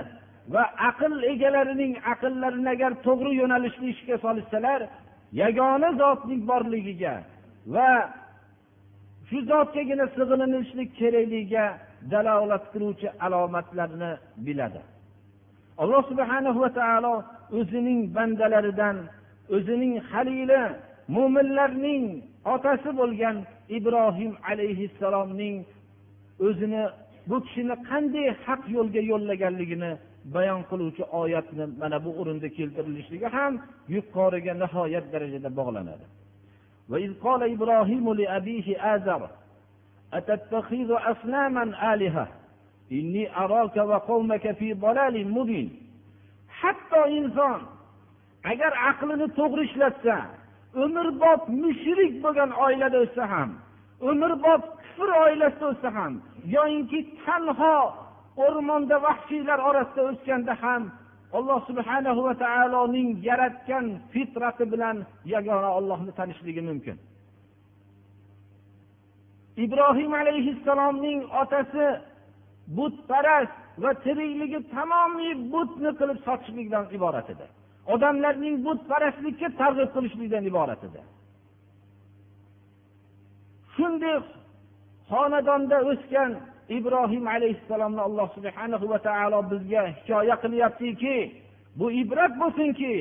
va 0.54 0.64
aql 0.90 1.12
egalarining 1.32 1.92
aqllarini 2.12 2.68
agar 2.76 2.92
to'g'ri 3.06 3.32
yo'nalishli 3.40 3.86
ishga 3.94 4.16
solishsalar 4.24 4.80
yagona 5.42 5.88
zotning 6.00 6.42
borligiga 6.50 7.14
va 7.74 7.90
shu 9.28 9.38
zotgagina 9.50 10.04
sig'inilishlik 10.16 10.88
kerakligiga 11.00 11.64
dalolat 12.12 12.64
qiluvchi 12.72 13.08
alomatlarni 13.26 14.12
biladi. 14.46 14.82
Alloh 15.82 16.02
subhana 16.10 16.50
va 16.62 16.70
taolo 16.80 17.14
o'zining 17.58 18.00
bandalaridan 18.16 18.96
o'zining 19.56 19.94
halili 20.10 20.62
mo'minlarning 21.15 22.05
otasi 22.53 22.89
bo'lgan 23.01 23.36
ibrohim 23.77 24.31
alayhissalomning 24.51 25.55
o'zini 26.48 26.83
bu 27.29 27.38
kishini 27.45 27.75
qanday 27.89 28.27
haq 28.45 28.62
yo'lga 28.77 29.01
yo'llaganligini 29.12 29.91
bayon 30.36 30.62
qiluvchi 30.69 31.03
oyatni 31.21 31.65
mana 31.81 31.98
bu 32.05 32.09
o'rinda 32.21 32.48
keltirilishligi 32.57 33.27
ham 33.38 33.53
yuqoriga 33.95 34.53
nihoyat 34.63 35.05
darajada 35.13 35.50
bog'lanadi 35.59 36.07
وإذ 36.91 37.12
قال 37.25 37.41
إبراهيم 37.55 38.05
لأبيه 38.13 38.67
آزر 38.95 39.21
أتتخذ 40.13 40.89
أصناما 41.12 41.93
آلهة 41.93 42.27
إني 42.91 43.24
أراك 43.43 43.75
وقومك 43.77 44.45
في 44.59 44.67
ضلال 44.86 45.15
مبين 45.38 45.67
hatto 46.62 47.01
inson 47.19 47.62
agar 48.51 48.74
aqlini 48.89 49.27
to'g'ri 49.39 49.63
ishlatsa 49.69 50.15
umrbod 50.83 51.43
mushrik 51.62 52.12
bo'lgan 52.25 52.50
oilada 52.66 52.99
o'ssa 53.04 53.25
ham 53.33 53.50
umrbod 54.11 54.62
kufr 54.81 55.09
oilasida 55.25 55.66
o'ssa 55.73 55.90
ham 55.97 56.12
yoyinki 56.57 57.00
tanho 57.25 57.76
o'rmonda 58.47 58.97
vahshiylar 59.07 59.59
orasida 59.69 60.02
o'sganda 60.11 60.54
ham 60.62 60.83
alloh 61.38 61.61
subhanahu 61.69 62.21
va 62.26 62.35
taoloning 62.45 63.09
yaratgan 63.28 63.87
fitrati 64.12 64.64
bilan 64.73 64.97
yagona 65.35 65.71
ollohni 65.78 66.12
tanishligi 66.19 66.62
mumkin. 66.71 66.97
Ibrohim 69.64 70.12
alayhissalomning 70.23 71.21
otasi 71.43 71.87
butparast 72.76 73.57
va 73.83 73.90
tirikligi 74.04 74.61
tamomiy 74.75 75.33
butni 75.52 75.90
qilib 75.99 76.19
sotishlikdan 76.26 76.85
iborat 76.97 77.26
edi. 77.35 77.47
Odamlarning 77.92 78.56
butparastlikka 78.66 79.48
targ'ib 79.60 79.90
qilishlikdan 79.96 80.44
iborat 80.50 80.80
edi. 80.88 81.00
Shunday 83.75 84.16
xonadonda 85.10 85.78
o'sgan 85.90 86.30
ibrohim 86.78 87.25
alayhissalomni 87.34 88.02
alloh 88.08 88.28
subhana 88.36 88.76
va 88.92 88.99
taolo 89.08 89.38
bizga 89.52 89.82
hikoya 89.97 90.36
qilyaptiki 90.44 91.16
bu 91.78 91.86
ibrat 92.02 92.32
bo'lsinki 92.40 92.94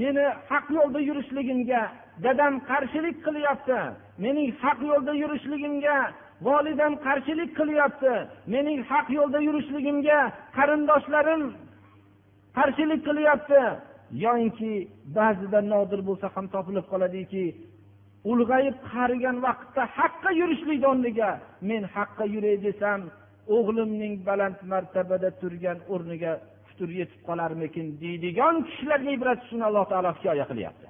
meni 0.00 0.26
haq 0.50 0.66
yo'lda 0.76 1.00
yurishligimga 1.08 1.82
dadam 2.24 2.54
qarshilik 2.70 3.16
qilyapti 3.26 3.78
mening 4.24 4.48
haq 4.62 4.78
yo'lda 4.90 5.12
yurishligimga 5.22 5.96
volidam 6.46 6.92
qarshilik 7.06 7.50
qilyapti 7.58 8.14
mening 8.54 8.78
haq 8.90 9.06
yo'lda 9.18 9.38
yurishligimga 9.48 10.18
qarindoshlarim 10.56 11.42
qarshilik 12.56 13.00
qilyapti. 13.08 13.60
Yoyinki 14.24 14.72
ba'zida 15.18 15.60
nodir 15.72 16.00
bo'lsa 16.08 16.26
ham 16.34 16.46
topilib 16.54 16.86
qoladiki 16.92 17.44
ulg'ayib 18.32 18.76
qarigan 18.92 19.36
vaqtda 19.46 19.82
haqqa 19.98 20.30
yurishlikni 20.40 20.86
o'rniga. 20.92 21.30
Men 21.70 21.82
haqqa 21.96 22.24
yuray 22.34 22.56
desam 22.66 23.00
o'g'limning 23.56 24.14
baland 24.28 24.58
martabada 24.72 25.30
turgan 25.40 25.78
o'rniga 25.92 26.32
putur 26.66 26.90
yetib 27.00 27.20
qolarmikin 27.28 27.86
deydigan 28.02 28.54
kishilarga 28.68 29.10
ibrat 29.18 29.38
uchun 29.46 29.60
alloh 29.68 29.84
taolo 29.92 30.10
hikoya 30.16 30.44
qilyapti. 30.50 30.86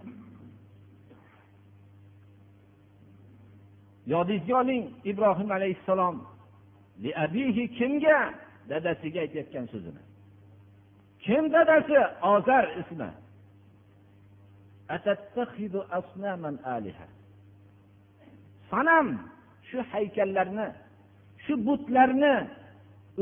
Yodingizga 4.12 4.54
oling 4.62 4.84
ibrohim 5.10 5.50
alayhissalom 5.56 6.16
kimga? 7.78 8.18
dadasiga 8.70 9.18
aytayotgan 9.24 9.66
so'zini. 9.72 10.02
Kim 11.24 11.52
dadasi 11.52 11.98
ozar 12.32 12.64
ismi? 12.80 13.10
Sanam 18.70 19.06
shu 19.68 19.78
haykallarni 19.92 20.68
shu 21.44 21.52
butlarni 21.66 22.36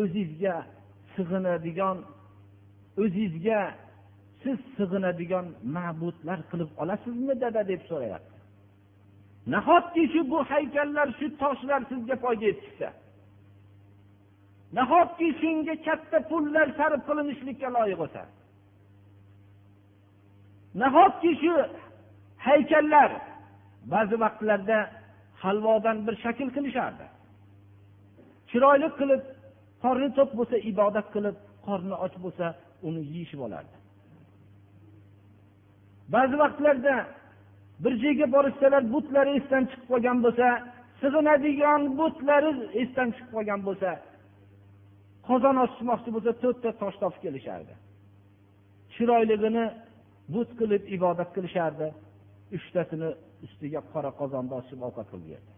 o'zizga 0.00 0.56
sig'inadigan 1.14 1.98
o'zizga 3.02 3.60
siz 4.42 4.58
sig'inadigan 4.76 5.46
ma'budlar 5.76 6.38
qilib 6.50 6.70
olasizmi 6.82 7.34
dada 7.42 7.62
deb 7.70 7.82
so'rayapti. 7.90 8.36
Nahotki 9.52 10.02
shu 10.12 10.20
bu 10.30 10.38
haykallar 10.50 11.08
shu 11.18 11.26
toshlar 11.42 11.80
sizga 11.90 12.16
foyda 12.22 12.44
yetkazsa 12.50 12.88
nahotki 14.76 15.28
senga 15.40 15.74
katta 15.86 16.18
pullar 16.30 16.66
sarf 16.78 17.00
qilinishlikka 17.08 17.68
loyiq 17.76 17.98
bo'lsa 18.02 18.22
nahotki 20.82 21.30
shu 21.42 21.54
haykallar 22.46 23.10
ba'zi 23.92 24.16
vaqtlarda 24.24 24.78
halvodan 25.42 25.96
bir 26.06 26.14
shakl 26.24 26.48
qilishardi? 26.56 27.06
Chiroyli 28.50 28.88
qilib 28.98 29.22
qorni 29.82 30.08
to'q 30.18 30.30
bo'lsa 30.38 30.56
ibodat 30.70 31.06
qilib 31.14 31.36
qorni 31.66 31.96
och 32.04 32.14
bo'lsa 32.24 32.46
uni 32.88 33.02
yeyishib 33.12 33.40
olardi. 33.46 33.76
Ba'zi 36.14 36.36
vaqtlarda 36.42 36.94
bir 37.82 37.92
joyga 38.02 38.26
borishsalar 38.34 38.82
butlari 38.94 39.30
esdan 39.38 39.62
chiqib 39.70 39.86
qolgan 39.92 40.18
bo'lsa 40.24 40.46
sig'inadigan 41.00 41.82
butlari 42.00 42.50
esdan 42.82 43.08
chiqib 43.14 43.30
qolgan 43.36 43.60
bo'lsa 43.68 43.90
qozon 45.28 45.56
ochishmoqchi 45.64 46.10
bo'lsa 46.14 46.32
to'rtta 46.42 46.70
tosh 46.82 46.96
topib 47.02 47.20
kelishardi. 47.26 47.74
Chiroyligini 48.94 49.64
but 50.34 50.50
qilib 50.58 50.82
ibodat 50.96 51.30
qilishardi. 51.36 51.88
Uchtasini 52.56 53.10
ustiga 53.46 53.80
qora 53.92 54.10
qozonda 54.20 54.54
ochib 54.60 54.78
ovqat 54.88 55.06
qilib 55.12 55.28
berdi. 55.32 55.52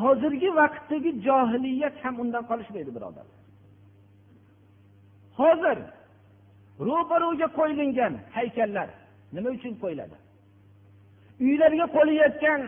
Hozirgi 0.00 0.50
vaqtdagi 0.60 1.10
johiliyat 1.26 1.96
ham 2.04 2.14
undan 2.22 2.44
qolishmaydi 2.50 2.92
birodarlar 2.96 3.42
hozir 5.40 5.78
ro'baro'ga 6.88 7.48
qo'yilgan 7.58 8.14
haykallar 8.36 8.88
nima 9.34 9.48
uchun 9.56 9.74
qo'yiladi? 9.82 10.16
Uylarga 11.46 11.86
qo'yilayotgan 11.96 12.60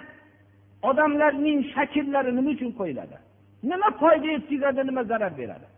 odamlarning 0.90 1.58
shakllari 1.74 2.30
nima 2.38 2.50
uchun 2.56 2.70
qo'yiladi? 2.80 3.16
Nima 3.70 3.88
foyda 4.00 4.28
yetkazadi 4.34 4.80
nima 4.88 5.02
zarar 5.10 5.32
beradi? 5.40 5.68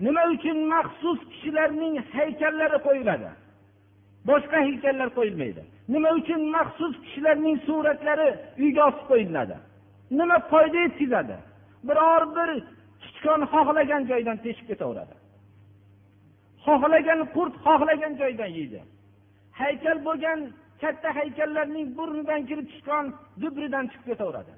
Nima 0.00 0.22
uchun 0.34 0.58
maxsus 0.72 1.20
kishilarning 1.30 1.94
haykallari 2.14 2.78
qo'yiladi? 2.86 3.30
Boshqa 4.28 4.56
haykallar 4.66 5.08
qo'yilmaydi. 5.18 5.62
Nima 5.94 6.08
uchun 6.18 6.42
maxsus 6.56 6.94
kishilarning 7.04 7.56
suratlari 7.66 8.28
uyga 8.62 8.82
osib 8.88 9.04
qo'yiladi? 9.10 9.56
Nima 10.18 10.36
foyda 10.52 10.78
yetkazadi 10.86 11.36
biror 11.88 12.22
bir 12.36 12.50
sichqon 13.04 13.40
xohlagan 13.52 14.02
joydan 14.10 14.36
teshib 14.44 14.66
ketaveradi. 14.70 15.14
Xohlagan 16.66 17.20
qurt 17.36 17.54
xohlagan 17.66 18.12
joydan 18.20 18.50
yeydi. 18.58 18.80
Haykal 19.60 19.98
bo'lgan 20.08 20.38
katta 20.82 21.08
haykallarning 21.18 21.86
burnidan 21.96 22.40
kirib 22.48 22.68
sichqon 22.74 23.04
dubridan 23.42 23.84
chiqib 23.90 24.06
ketaveradi. 24.10 24.52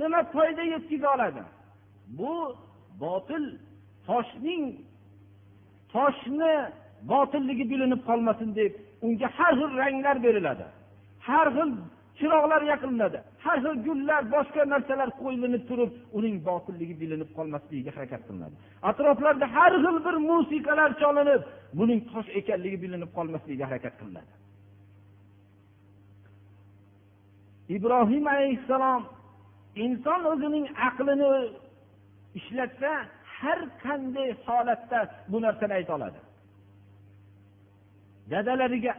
Nima 0.00 0.20
foyda 0.34 0.62
yetkaza 0.74 1.08
oladi? 1.14 1.42
Bu 2.18 2.32
botil 3.00 3.44
toshning 4.06 4.64
toshni 5.94 6.54
botilligi 7.10 7.64
bilinib 7.72 8.00
qolmasin 8.08 8.50
deb 8.60 8.72
unga 9.06 9.28
har 9.36 9.52
xil 9.60 9.70
ranglar 9.82 10.16
beriladi. 10.26 10.66
Har 11.26 11.48
xil 11.56 11.70
chiroqlar 12.18 12.62
yaqilinadi 12.72 13.18
har 13.44 13.58
xil 13.64 13.76
gullar 13.86 14.22
boshqa 14.34 14.62
narsalar 14.72 15.10
qo'yilinib 15.20 15.62
turib 15.70 15.90
uning 16.18 16.36
botilligi 16.48 16.94
bilinib 17.02 17.30
qolmasligiga 17.38 17.90
harakat 17.96 18.22
qilinadi. 18.28 18.56
Atroflarda 18.90 19.46
har 19.56 19.72
xil 19.84 19.96
bir 20.06 20.16
musiqalar 20.30 20.90
cholinib 21.02 21.42
buning 21.78 22.00
tosh 22.12 22.28
ekanligi 22.40 22.78
bilinib 22.84 23.10
qolmasligiga 23.16 23.64
harakat 23.70 23.94
qilinadi. 24.00 24.32
Ibrohim 27.76 28.24
alayhissalom 28.34 29.02
inson 29.74 30.22
o'zining 30.32 30.66
aqlini 30.88 31.30
ishlatsa 32.38 32.92
har 33.38 33.60
qanday 33.84 34.30
holatda 34.46 35.00
bu 35.30 35.38
narsani 35.42 35.72
ayta 35.78 35.92
oladi. 35.98 36.20
Dadalariga 38.30 38.92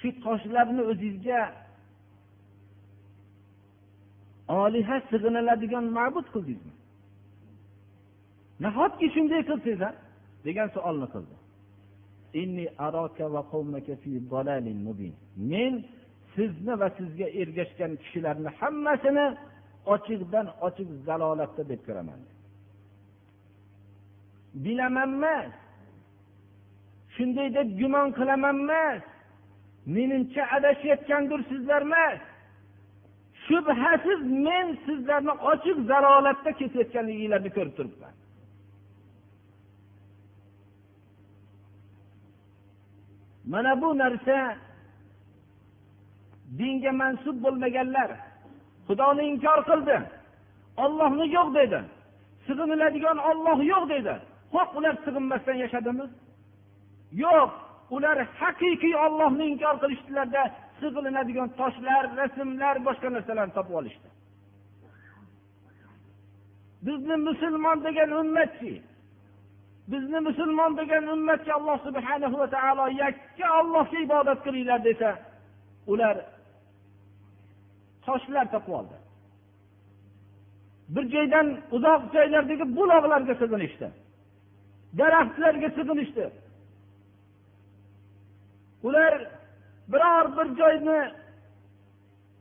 shu 0.00 0.08
toshlarni 0.24 0.82
o'zizga 0.92 1.40
oliha 4.62 4.96
sig'iniladigan 5.10 5.86
ma'bud 5.98 6.26
qildingizmi? 6.34 6.74
Nahotki 8.64 9.06
shunday 9.14 9.42
qilsangiz 9.50 9.80
degan 10.46 10.68
savolni 10.74 11.08
qildi. 11.14 11.34
Men 15.52 15.72
sizni 16.38 16.74
va 16.80 16.88
sizga 16.98 17.26
ergashgan 17.42 17.92
kishilarni 18.02 18.50
hammasini 18.60 19.26
ochiqdan 19.94 20.46
ochiq 20.66 20.88
zalolatda 21.06 21.62
deb 21.70 21.80
ko'raman. 21.86 22.20
Bilamanmas 24.64 25.52
shunday 27.14 27.48
deb 27.58 27.68
gumon 27.80 28.08
qilamanmas 28.18 29.02
menimcha 29.96 30.42
adashayotgandirsizlar 30.56 31.82
emas 31.88 32.20
shubhasiz 33.46 34.20
men 34.46 34.66
sizlarni 34.84 35.34
ochiq 35.52 35.78
zalolatda 35.90 36.50
ketayotganliginglarni 36.60 37.50
ko'rib 37.56 37.74
turibman. 37.78 38.14
Mana 43.52 43.72
bu 43.82 43.88
narsa 44.02 44.38
dinga 46.58 46.92
mansub 46.92 47.36
bo'lmaganlar. 47.44 48.10
Xudoni 48.88 49.22
inkor 49.32 49.60
qildi. 49.70 49.96
Ollohni 50.84 51.26
yo'q 51.36 51.48
dedi? 51.60 51.80
Sig'iniladigan 52.46 53.18
olloh 53.30 53.58
yo'q 53.72 53.84
dedi. 53.94 54.14
Ho'p 54.54 54.70
ular 54.78 54.94
sig'inmasdan 55.04 55.56
yashadimi? 55.64 56.06
Yo'q. 57.24 57.50
Ular 57.96 58.18
haqiqiy 58.40 58.94
ollohni 59.06 59.44
inkor 59.52 59.74
qilishdilarda 59.82 60.42
sig'ilinadigan 60.80 61.48
toshlar 61.60 62.04
rasmlar 62.20 62.76
boshqa 62.86 63.08
narsalarni 63.16 63.52
topib 63.58 63.74
olishdi. 63.80 64.08
Bizni 66.86 67.16
musulmon 67.28 67.78
degan 67.86 68.10
ummatchi 68.20 68.72
bizni 69.92 70.20
musulmon 70.28 70.76
degan 70.76 71.04
ummatga 71.14 71.52
alloh 71.58 71.78
subhana 71.86 72.28
va 72.40 72.46
taolo 72.56 72.86
yakka 73.02 73.46
ollohga 73.60 73.98
ibodat 74.06 74.38
qilinglar 74.46 74.80
desa 74.88 75.10
ular 75.92 76.16
toshlar 78.08 78.46
topib 78.54 78.72
oldi. 78.78 78.96
Bir 80.94 81.04
joydan 81.14 81.46
uzoq 81.76 82.02
joylardagi 82.14 82.66
buloqlarga 82.76 83.34
sig'inishdi. 83.42 83.88
Daraxtlarga 84.98 85.68
sig'inishdi. 85.78 86.24
Ular 88.86 89.14
biror 89.92 90.26
bir 90.36 90.48
joyni 90.60 91.00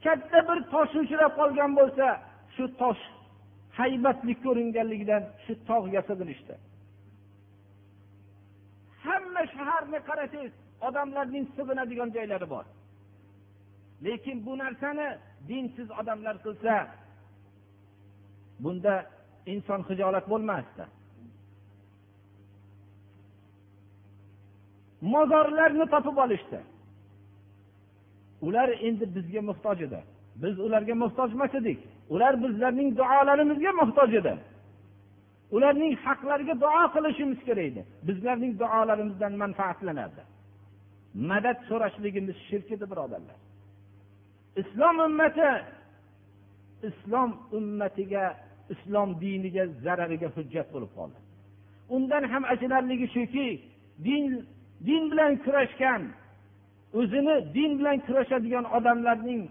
katta 0.03 0.39
bir 0.49 0.59
tosh 0.73 0.93
uchrab 1.01 1.33
qolgan 1.39 1.71
bo'lsa 1.79 2.05
shu 2.55 2.65
tosh 2.81 3.03
haybatli 3.79 4.33
ko'ringanligidan 4.43 5.23
shu 5.45 5.53
tog'ga 5.69 6.01
sig'inishdi. 6.09 6.53
Hamma 9.05 9.43
shaharni 9.55 9.99
qarasangiz 10.09 10.53
odamlarning 10.87 11.45
sig'inadigan 11.57 12.09
joylari 12.15 12.47
bor. 12.53 12.65
Lekin 14.05 14.45
bu 14.45 14.57
narsani 14.57 15.07
dinsiz 15.49 15.91
odamlar 16.01 16.35
qilsa 16.45 16.73
bunda 18.63 18.93
inson 19.53 19.81
hijolat 19.89 20.25
bo'lmasdi. 20.31 20.85
Mozorlarni 25.13 25.85
topib 25.93 26.17
olishdi. 26.25 26.59
Ular 28.47 28.69
endi 28.87 29.05
bizga 29.15 29.41
muhtoj 29.49 29.81
edi. 29.87 29.99
Biz 30.43 30.59
ularga 30.65 30.95
muhtoj 31.03 31.29
emas 31.37 31.53
edik. 31.61 31.79
Ular 32.13 32.33
bizlarning 32.43 32.89
duolarimizga 32.99 33.71
muhtoj 33.81 34.15
edi. 34.21 34.33
Ularning 35.55 35.93
haqlariga 36.05 36.55
duo 36.63 36.83
qilishimiz 36.95 37.39
kerak 37.47 37.65
edi. 37.71 37.81
Bizlarning 38.07 38.53
duolarimizdan 38.61 39.33
manfaatlanardi 39.43 40.23
madad 41.17 41.57
so'rashligimiz 41.69 42.35
shirk 42.47 42.71
edi 42.75 42.85
birodarlar. 42.91 43.37
Islom 44.61 44.95
ummati. 45.07 45.51
Islom 46.89 47.29
ummatiga 47.57 48.25
islom 48.73 49.09
diniga 49.21 49.63
zarariga 49.83 50.27
hujjat 50.35 50.67
bo'lib 50.73 50.91
qoldi. 50.97 51.19
Undan 51.95 52.23
ham 52.31 52.43
achinarligi 52.53 53.07
shuki 53.15 53.47
din 54.05 54.23
din 54.87 55.03
bilan 55.11 55.33
kurashgan 55.43 56.01
o'zini 56.99 57.35
din 57.55 57.71
bilan 57.79 57.97
kurashadigan 58.07 58.65
odamlarning 58.77 59.43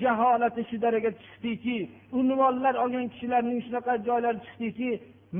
jaholati 0.00 0.62
shu 0.68 0.76
darajaga 0.84 1.10
chiqdiki 1.22 1.78
unvonlar 2.20 2.74
olgan 2.84 3.06
kishilarning 3.12 3.58
shunaqa 3.66 3.94
joylari 4.08 4.40
chiqdiki 4.46 4.90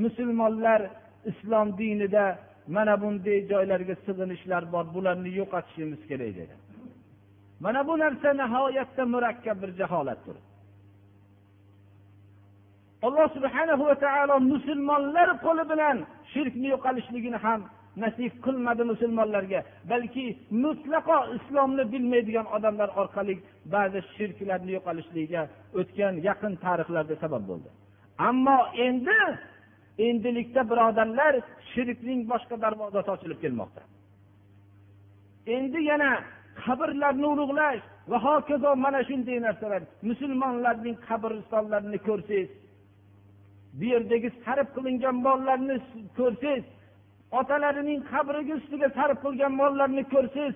musulmonlar 0.03 0.81
islom 1.31 1.67
dinida 1.79 2.25
mana 2.75 2.93
bunday 3.01 3.37
joylarga 3.51 3.95
sig'inishlar 4.05 4.63
bor 4.73 4.85
bularni 4.95 5.29
yo'qotishimiz 5.39 6.01
kerak 6.09 6.31
dedi. 6.39 6.66
Mana 7.63 7.87
bu 7.87 7.93
narsa 7.99 8.29
nihoyatda 8.41 9.03
murakkab 9.13 9.57
bir 9.61 9.71
jaholatdir. 9.79 10.37
Alloh 13.01 13.27
subhanahu 13.37 13.83
va 13.89 13.95
taolo 14.05 14.35
musulmonlar 14.53 15.29
qo'li 15.45 15.63
bilan 15.71 15.97
shirkni 16.33 16.67
yo'qolishligini 16.73 17.39
ham 17.45 17.61
nasib 18.03 18.33
qilmadi 18.45 18.83
musulmonlarga. 18.91 19.59
Balki 19.91 20.25
mutlaqo 20.63 21.17
islomni 21.37 21.83
bilmaydigan 21.93 22.47
odamlar 22.55 22.89
orqali 23.01 23.35
ba'zi 23.73 23.99
shirklarni 24.15 24.71
yo'qolishligiga 24.77 25.41
o'tgan 25.79 26.13
yaqin 26.27 26.53
tarixlarda 26.65 27.15
sabab 27.23 27.43
bo'ldi. 27.49 27.69
Ammo 28.29 28.59
endi 28.87 29.19
endilikda 30.07 30.61
birodarlar 30.71 31.33
shirkning 31.71 32.19
boshqa 32.31 32.55
darvozasi 32.63 33.09
ochilib 33.15 33.39
kelmoqda. 33.43 33.81
Endi 35.55 35.79
yana 35.91 36.11
qabrlarni 36.67 37.27
ulug'lash 37.33 37.81
va 38.11 38.17
hokazo 38.25 38.69
mana 38.85 39.01
shunday 39.09 39.37
narsalar. 39.47 39.81
Musulmonlarning 40.09 40.97
qabristonlarini 41.07 41.99
ko'rsangiz 42.07 42.49
bu 43.77 43.85
yerdagi 43.93 44.29
sarf 44.45 44.67
qilingan 44.75 45.15
mollarni 45.25 45.77
ko'rsangiz 46.19 46.65
otalarining 47.39 47.99
qabriga 48.11 48.53
ustiga 48.59 48.87
sarf 48.97 49.17
qilgan 49.23 49.53
mollarni 49.61 50.03
ko'rsangiz 50.13 50.55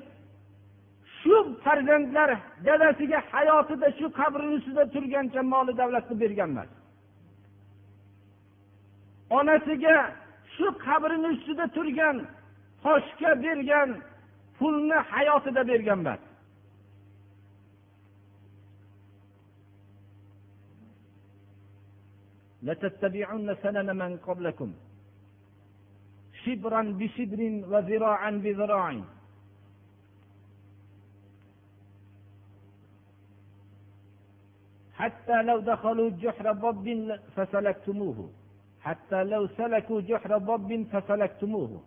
shu 1.19 1.35
farzandlar 1.63 2.29
dadasiga 2.65 3.19
hayotida 3.31 3.87
shu 3.97 4.05
qabrini 4.19 4.53
ustida 4.59 4.83
turgancha 4.93 5.41
moli 5.53 5.73
davlatni 5.81 6.15
bergan 6.23 6.49
emas 6.53 6.69
onasiga 9.37 9.95
shu 10.55 10.67
qabrini 10.85 11.27
ustida 11.35 11.65
turgan 11.75 12.17
toshga 12.83 13.31
bergan 13.45 13.89
pulni 14.61 14.97
hayotida 15.11 15.63
bergan 15.71 15.99
emas 16.05 16.21
لتتبعن 22.67 23.47
سنن 23.63 23.89
من 24.01 24.11
قبلكم 24.17 24.69
شبرا 26.43 26.81
بشبر 26.99 27.39
وذراعا 27.71 28.31
بذراع 28.43 28.85
حتى 34.93 35.41
لو 35.43 35.59
دخلوا 35.59 36.09
جحر 36.09 36.51
ضب 36.51 36.85
فسلكتموه 37.35 38.29
حتى 38.81 39.23
لو 39.23 39.47
سلكوا 39.47 40.01
جحر 40.01 40.37
ضب 40.37 40.69
فسلكتموه 40.91 41.81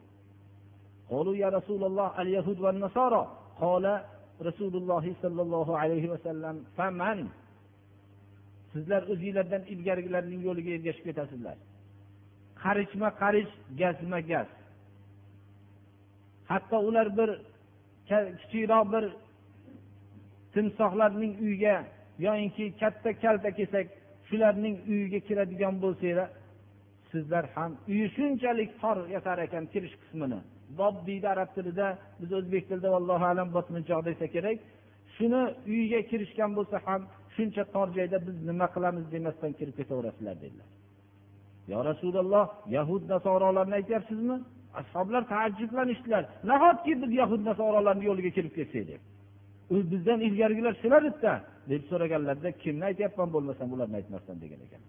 قالوا 1.10 1.36
يا 1.36 1.50
رسول 1.50 1.84
الله 1.84 2.22
اليهود 2.22 2.60
والنصارى 2.60 3.24
قال 3.62 3.86
رسول 4.42 4.74
الله 4.76 5.14
صلى 5.22 5.42
الله 5.42 5.78
عليه 5.78 6.10
وسلم 6.10 6.56
فمن 6.78 7.28
sizlar 8.74 9.04
o'zinglardan 9.14 9.64
ilgarigilarning 9.74 10.42
yo'liga 10.48 10.72
ergashib 10.78 11.06
ketasizlar 11.10 11.58
qarichma 12.64 13.10
qarich 13.22 13.52
gazma 13.82 14.20
gaz 14.32 14.50
hatto 16.52 16.78
ular 16.90 17.08
bir 17.18 17.30
kichikroq 18.10 18.86
bir 18.94 19.06
timsohlarning 20.54 21.34
uyiga 21.46 21.76
yoyinki 22.26 22.66
katta 22.82 23.12
kalta 23.24 23.50
kelsak 23.58 23.88
shularning 24.30 24.76
uyiga 24.92 25.20
kiradigan 25.28 25.76
bo'lsanglar 25.84 26.30
sizlar 27.12 27.46
ham 27.56 27.72
uyi 27.92 28.06
shunchalik 28.16 28.72
tor 28.82 28.98
yasar 29.16 29.38
ekan 29.46 29.64
kirish 29.74 29.96
qismini 30.02 30.40
Bob 30.81 30.95
deydi 31.09 31.27
arab 31.35 31.51
tilida 31.57 31.87
biz 32.21 32.31
o'zbek 32.39 32.65
tilida 32.69 32.89
allohu 32.99 33.25
alam 33.33 33.49
botminchoq 33.57 34.01
desa 34.09 34.27
kerak. 34.35 34.59
Shuni 35.17 35.43
uyiga 35.73 36.01
kirishgan 36.11 36.51
bo'lsa 36.59 36.77
ham 36.87 37.01
shuncha 37.35 37.63
tor 37.75 37.89
joyda 37.97 38.19
biz 38.27 38.37
nima 38.49 38.67
qilamiz 38.75 39.05
demasdan 39.15 39.53
kirib 39.59 39.75
ketaverasizlar 39.81 40.37
dedilar. 40.45 40.69
Yo 41.73 41.79
rasululloh 41.91 42.45
yahud 42.77 43.03
nasorolarni 43.15 43.75
aytyapsizmi? 43.81 44.37
Ashoblar 44.81 45.23
taajjublanishdilar 45.33 46.23
nahotki 46.51 46.93
biz 47.03 47.11
yahud 47.21 47.43
nasorolarni 47.51 48.05
yo'liga 48.11 48.31
kirib 48.37 48.53
ketsak 48.59 48.85
deb? 48.91 49.03
Bizdan 49.93 50.21
ilgarigilar 50.29 50.75
shular 50.83 51.03
edida 51.11 51.35
deb 51.73 51.83
so'raganlarida 51.91 52.51
kimni 52.63 52.85
aytyapman 52.91 53.29
bo'lmasam 53.35 53.69
ularni 53.75 53.97
aytmasdan 54.01 54.37
degan 54.45 54.61
ekan. 54.67 54.83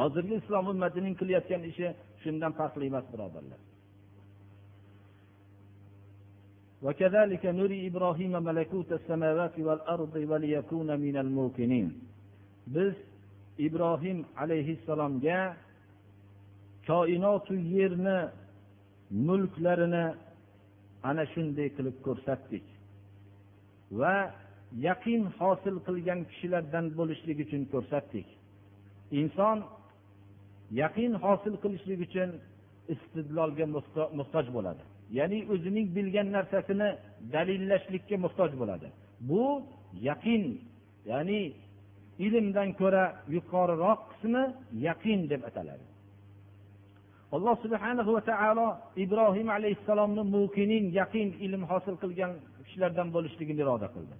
Hozirgi 0.00 0.34
islom 0.42 0.66
ummatining 0.72 1.14
qilayotgan 1.20 1.62
ishi 1.70 1.86
shundan 2.22 2.52
farqli 2.58 2.84
emas 2.90 3.06
birodarlar. 3.12 3.60
وكذلك 6.85 7.43
نري 7.45 7.87
إبراهيم 7.87 8.33
ملكوت 8.43 8.91
السماوات 8.91 9.55
والأرض 9.59 10.15
وليكون 10.29 10.89
من 10.99 11.15
الموقنين 11.17 11.87
biz 12.67 12.93
ibrohim 13.57 14.25
alayhissalomga 14.37 15.55
koinotu 16.87 17.55
yerni 17.55 18.29
mulklarini 19.11 20.05
ana 21.03 21.25
shunday 21.33 21.67
qilib 21.77 21.97
ko'rsatdik 22.05 22.65
va 23.99 24.15
yaqin 24.87 25.21
hosil 25.39 25.75
qilgan 25.87 26.19
kishilardan 26.29 26.85
bo'lishlik 26.99 27.37
uchun 27.45 27.63
ko'rsatdik 27.73 28.27
inson 29.21 29.57
yaqin 30.81 31.11
hosil 31.25 31.55
qilishlik 31.63 31.99
uchun 32.07 32.29
istidlolga 32.93 33.65
muhtoj 34.19 34.45
bo'ladi 34.57 34.83
ya'ni 35.17 35.39
o'zining 35.53 35.87
bilgan 35.95 36.27
narsasini 36.37 36.89
dalillashlikka 37.33 38.15
muhtoj 38.25 38.51
bo'ladi 38.61 38.87
bu 39.29 39.43
yaqin 40.09 40.43
ya'ni 41.11 41.41
ilmdan 42.25 42.69
ko'ra 42.81 43.03
yuqoriroq 43.35 43.99
qismi 44.11 44.43
yaqin 44.87 45.19
deb 45.31 45.41
ataladi 45.49 45.85
alloh 47.35 47.55
subhanahu 47.65 48.11
va 48.17 48.21
taolo 48.31 48.67
ibrohim 49.05 49.47
alayhissalomni 49.57 50.23
mukinin 50.35 50.85
yaqin 50.99 51.27
ilm 51.45 51.61
hosil 51.71 51.95
qilgan 52.03 52.31
kishilardan 52.65 53.07
bo'lishligini 53.15 53.61
iroda 53.65 53.89
qildi 53.95 54.15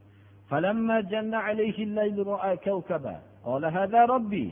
فلما 0.52 0.98
جن 1.14 1.34
عليه 1.48 1.78
الليل 1.88 2.18
رأى 2.34 2.52
كوكبا 2.68 3.16
قال 3.48 3.64
هذا 3.78 4.02
ربي 4.16 4.48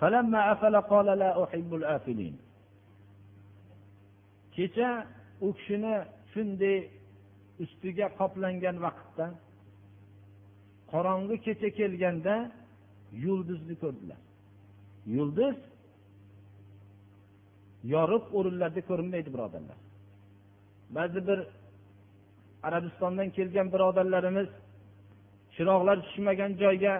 فلما 0.00 0.40
أفل 0.52 0.74
قال 0.92 1.06
لا 1.22 1.30
أحب 1.44 1.70
الآفلين 1.80 2.34
kecha 4.56 4.90
u 5.45 5.47
kishini 5.57 5.95
shunday 6.31 6.77
ustiga 7.63 8.07
qoplangan 8.19 8.77
vaqtda 8.85 9.25
qorong'i 10.91 11.37
kecha 11.45 11.69
kelganda 11.79 12.35
yulduzni 13.25 13.75
ko'rdilar. 13.83 14.21
Yulduz 15.15 15.57
yorug' 17.93 18.27
o'rinlarda 18.37 18.81
ko'rinmaydi 18.89 19.29
birodarlar. 19.35 19.79
Ba'zi 20.97 21.19
bir 21.27 21.39
arabistondan 22.67 23.29
kelgan 23.37 23.67
birodarlarimiz 23.73 24.49
chiroqlar 25.55 25.97
tushmagan 26.05 26.51
joyga 26.63 26.93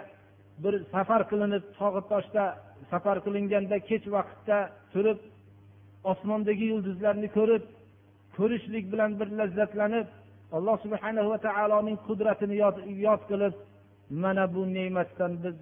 bir 0.64 0.74
safar 0.94 1.22
qilinib 1.32 1.64
tog'i 1.80 2.02
toshda 2.12 2.44
safar 2.92 3.18
qilinganda 3.26 3.78
kech 3.90 4.06
vaqtda 4.16 4.58
turib 4.94 5.20
osmondagi 6.12 6.66
yulduzlarni 6.74 7.28
ko'rib 7.38 7.64
ko'rishlik 8.40 8.86
bilan 8.94 9.12
bir 9.20 9.30
lazzatlanib 9.40 10.08
alloh 10.58 10.76
subhana 10.86 11.22
va 11.32 11.38
taoloning 11.48 11.98
qudratini 12.08 12.56
yod 13.08 13.22
qilib 13.30 13.54
mana 14.24 14.44
bu 14.56 14.62
ne'matdan 14.78 15.32
biz 15.44 15.56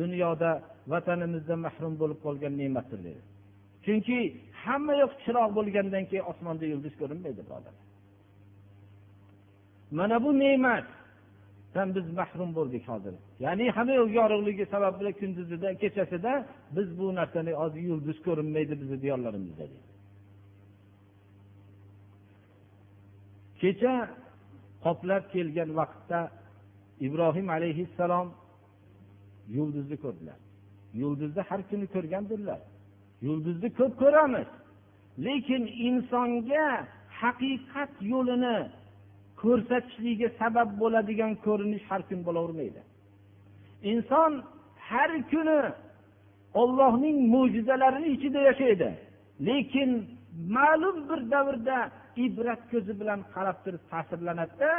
dunyoda 0.00 0.50
vatanimizda 0.92 1.54
mahrum 1.66 1.94
bo'lib 2.00 2.18
qolgan 2.26 2.52
ne'matdir 2.62 3.00
dedi. 3.06 3.20
Chunki 3.84 4.18
hamma 4.64 4.94
yoq 5.02 5.12
chiroq 5.24 5.50
bo'lgandan 5.58 6.04
keyin 6.10 6.24
osmonda 6.32 6.64
yulduz 6.72 6.94
ko'rinmaydi 7.00 7.40
birodarlar 7.48 7.86
mana 9.98 10.16
bu 10.24 10.30
ne'matdan 10.42 11.88
biz 11.96 12.06
mahrum 12.20 12.50
bo'ldik 12.58 12.84
hozir. 12.92 13.14
Ya'ni 13.44 13.64
hamma 13.76 13.94
yoq 14.00 14.10
yorug'ligi 14.20 14.64
sababli 14.74 15.10
kunduzida 15.20 15.68
kechasida 15.82 16.32
biz 16.76 16.88
bu 16.98 17.06
narsani 17.18 17.52
hozir 17.60 17.82
yulduz 17.90 18.18
ko'rinmaydi 18.26 18.74
bizni 18.80 18.96
diyorlarimizda 19.04 19.64
deydi 19.72 19.91
kecha 23.62 23.94
qoplab 24.84 25.22
kelgan 25.32 25.70
vaqtda 25.80 26.20
ibrohim 27.06 27.46
alayhissalom 27.56 28.28
yulduzni 29.56 29.96
ko'rdilar. 30.04 30.38
Yulduzni 31.02 31.42
har 31.48 31.60
kuni 31.70 31.86
ko'rgandirlar. 31.94 32.60
Yulduzni 33.26 33.68
ko'p 33.78 33.92
ko'ramiz. 34.02 34.48
Lekin 35.26 35.62
insonga 35.88 36.66
haqiqat 37.20 37.92
yo'lini 38.12 38.56
ko'rsatishligiga 39.42 40.28
sabab 40.40 40.68
bo'ladigan 40.80 41.32
ko'rinish 41.46 41.84
har 41.90 42.02
kun 42.08 42.20
bo'lavermaydi. 42.26 42.80
Inson 43.92 44.32
har 44.88 45.10
kuni 45.32 45.60
ollohning 46.62 47.18
mo'jizalarini 47.34 48.08
ichida 48.16 48.40
yashaydi. 48.48 48.88
Lekin 49.48 49.90
ma'lum 50.56 50.96
bir 51.08 51.20
davrda 51.32 51.78
ibrat 52.26 52.62
ko'zi 52.72 52.92
bilan 53.00 53.20
qarab 53.34 53.58
turib 53.64 53.82
ta'sirlanadida 53.92 54.70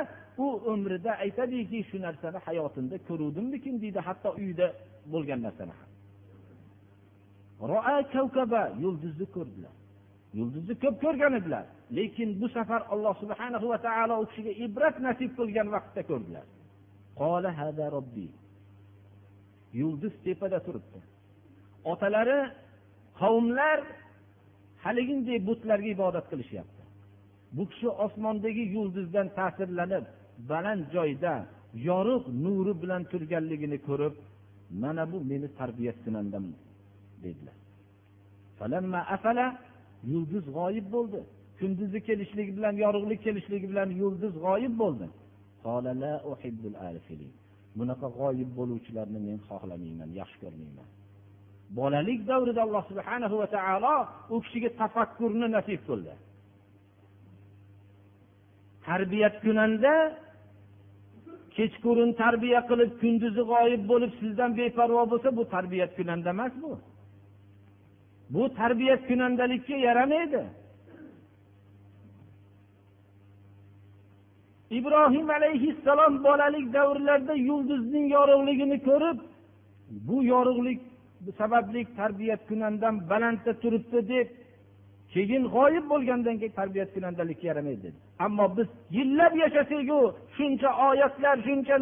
u 0.46 0.48
umrida 0.74 1.12
aytadiki 1.26 1.80
shu 1.89 1.98
narsani 2.06 2.39
hayotimda 2.46 2.96
ko'ruvdimmikin 3.08 3.76
deydi 3.84 4.00
hatto 4.08 4.30
uyda 4.41 4.67
bo'lgan 5.13 5.39
narsani 5.46 5.74
ham. 5.80 5.89
Yulduzni 8.84 9.26
ko'rdilar. 9.36 9.74
Yulduzni 10.39 10.76
ko'p 10.84 10.96
ko'rgan 11.06 11.34
edilar. 11.39 11.65
Lekin 11.98 12.30
bu 12.41 12.48
safar 12.58 12.82
alloh 12.93 13.13
subhana 13.24 13.58
va 13.72 13.78
taolo 13.88 14.15
u 14.24 14.26
kishiga 14.30 14.54
ibrat 14.65 14.96
nasib 15.08 15.32
qilgan 15.39 15.67
vaqtda 15.76 16.02
ko'rdilar. 16.10 16.46
Yulduz 19.82 20.13
tepada 20.26 20.60
turibdi. 20.65 21.00
Otalari 21.91 22.39
qavmlar 23.22 23.80
haliginday 24.84 25.38
butlarga 25.48 25.89
ibodat 25.96 26.26
qilishyapti. 26.32 26.72
Bu 27.56 27.63
kishi 27.70 27.89
osmondagi 28.06 28.63
yulduzdan 28.76 29.28
ta'sirlanib 29.38 30.06
baland 30.50 30.84
joyda 30.96 31.34
yorug' 31.89 32.28
nuri 32.44 32.74
bilan 32.82 33.04
turganligini 33.12 33.78
ko'rib 33.88 34.16
mana 34.82 35.04
bu 35.12 35.18
meni 35.32 35.48
tarbiya 35.60 35.94
kunandam 36.04 36.46
dedilar. 37.24 37.58
Yulduz 40.12 40.46
g'oyib 40.58 40.88
bo'ldi. 40.96 41.20
Kunduzi 41.60 42.00
kelishligi 42.08 42.52
bilan 42.58 42.76
yorug'lik 42.84 43.20
kelishligi 43.26 43.68
bilan 43.72 43.89
yulduz 44.02 44.34
g'oyib 44.46 44.74
bo'ldi. 44.82 45.08
Bunaqa 47.78 48.08
g'oyib 48.20 48.50
bo'luvchilarni 48.58 49.20
men 49.28 49.38
xohlamayman 49.50 50.10
yaxshi 50.20 50.38
ko'rmayman. 50.44 50.88
Bolalik 51.78 52.20
davrida 52.30 52.62
alloh 52.66 52.84
subhana 52.92 53.28
va 53.42 53.48
taolo 53.56 53.96
u 54.34 54.36
kishiga 54.44 54.70
tafakkurni 54.82 55.48
nasib 55.58 55.82
qildi. 55.89 56.13
Tarbiya 58.88 59.30
kunanda 59.43 59.93
kechqurun 61.58 62.12
tarbiya 62.22 62.62
qilib 62.69 62.91
kunduzi 63.02 63.41
g'oyib 63.52 63.84
bo'lib 63.91 64.12
sizdan 64.22 64.52
beparvo 64.60 65.04
bo'lsa 65.12 65.30
bu 65.38 65.43
tarbiyat 65.56 65.91
kunanda 65.98 66.30
emas 66.36 66.54
bu. 66.63 66.72
Bu 68.34 68.43
tarbiyat 68.60 69.02
kunandalikka 69.10 69.76
yaramaydi. 69.88 70.41
Ibrohim 74.80 75.30
alayhissalom 75.30 76.13
bolalik 76.24 76.74
davrlarida 76.74 77.34
yulduzning 77.50 78.06
yorug'ligini 78.17 78.78
ko'rib 78.89 79.19
bu 80.08 80.17
yorug'lik 80.24 80.80
sababli 81.38 81.82
tarbiyat 82.00 82.41
kunandam 82.50 82.96
balandda 83.10 83.52
turibdi 83.63 84.00
deb 84.13 84.28
keyin 85.13 85.43
g'oyib 85.56 85.86
bo'lgandan 85.91 86.36
keyin 86.41 86.56
tarbiyat 86.60 86.89
kunandalikka 86.96 87.46
yaramaydi 87.52 87.84
dedi. 87.84 87.98
Ammo 88.25 88.45
biz 88.57 88.67
yillab 88.97 89.33
yashasaku 89.43 89.99
shuncha 90.38 90.69
oyatlar 90.88 91.38
shuncha 91.47 91.75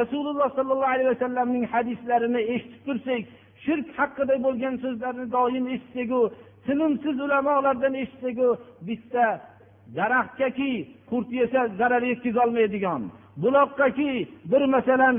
rasululloh 0.00 0.48
sollallohu 0.58 0.92
alayhi 0.94 1.10
vasallamning 1.14 1.64
hadislarini 1.74 2.40
eshitib 2.54 2.80
tursak 2.86 3.22
shirk 3.64 3.86
haqida 3.98 4.34
bo'lgan 4.46 4.74
so'zlarni 4.84 5.26
doim 5.36 5.64
eshitsaku 5.74 6.20
tinimsiz 6.66 7.16
ulamolardan 7.26 7.94
eshitsaku 8.02 8.48
bitta 8.88 9.26
daraxtgaki 9.96 10.72
qurt 11.10 11.28
yesa 11.40 11.60
zarar 11.80 12.02
yetkazolmaydigan. 12.12 13.02
Buloqqaki 13.42 14.10
bir 14.50 14.62
masalan 14.74 15.16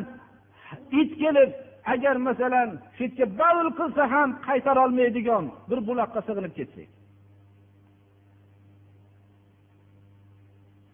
it 1.01 1.11
kelib 1.21 1.51
agar 1.93 2.15
masalan 2.27 2.69
shu 2.97 3.03
yerga 3.03 3.25
bavul 3.39 3.69
qilsa 3.79 4.03
ham 4.13 4.29
qaytarolmaydigan 4.47 5.43
bir 5.69 5.79
buloqqa 5.87 6.19
sig'inib 6.27 6.53
ketsak. 6.59 6.89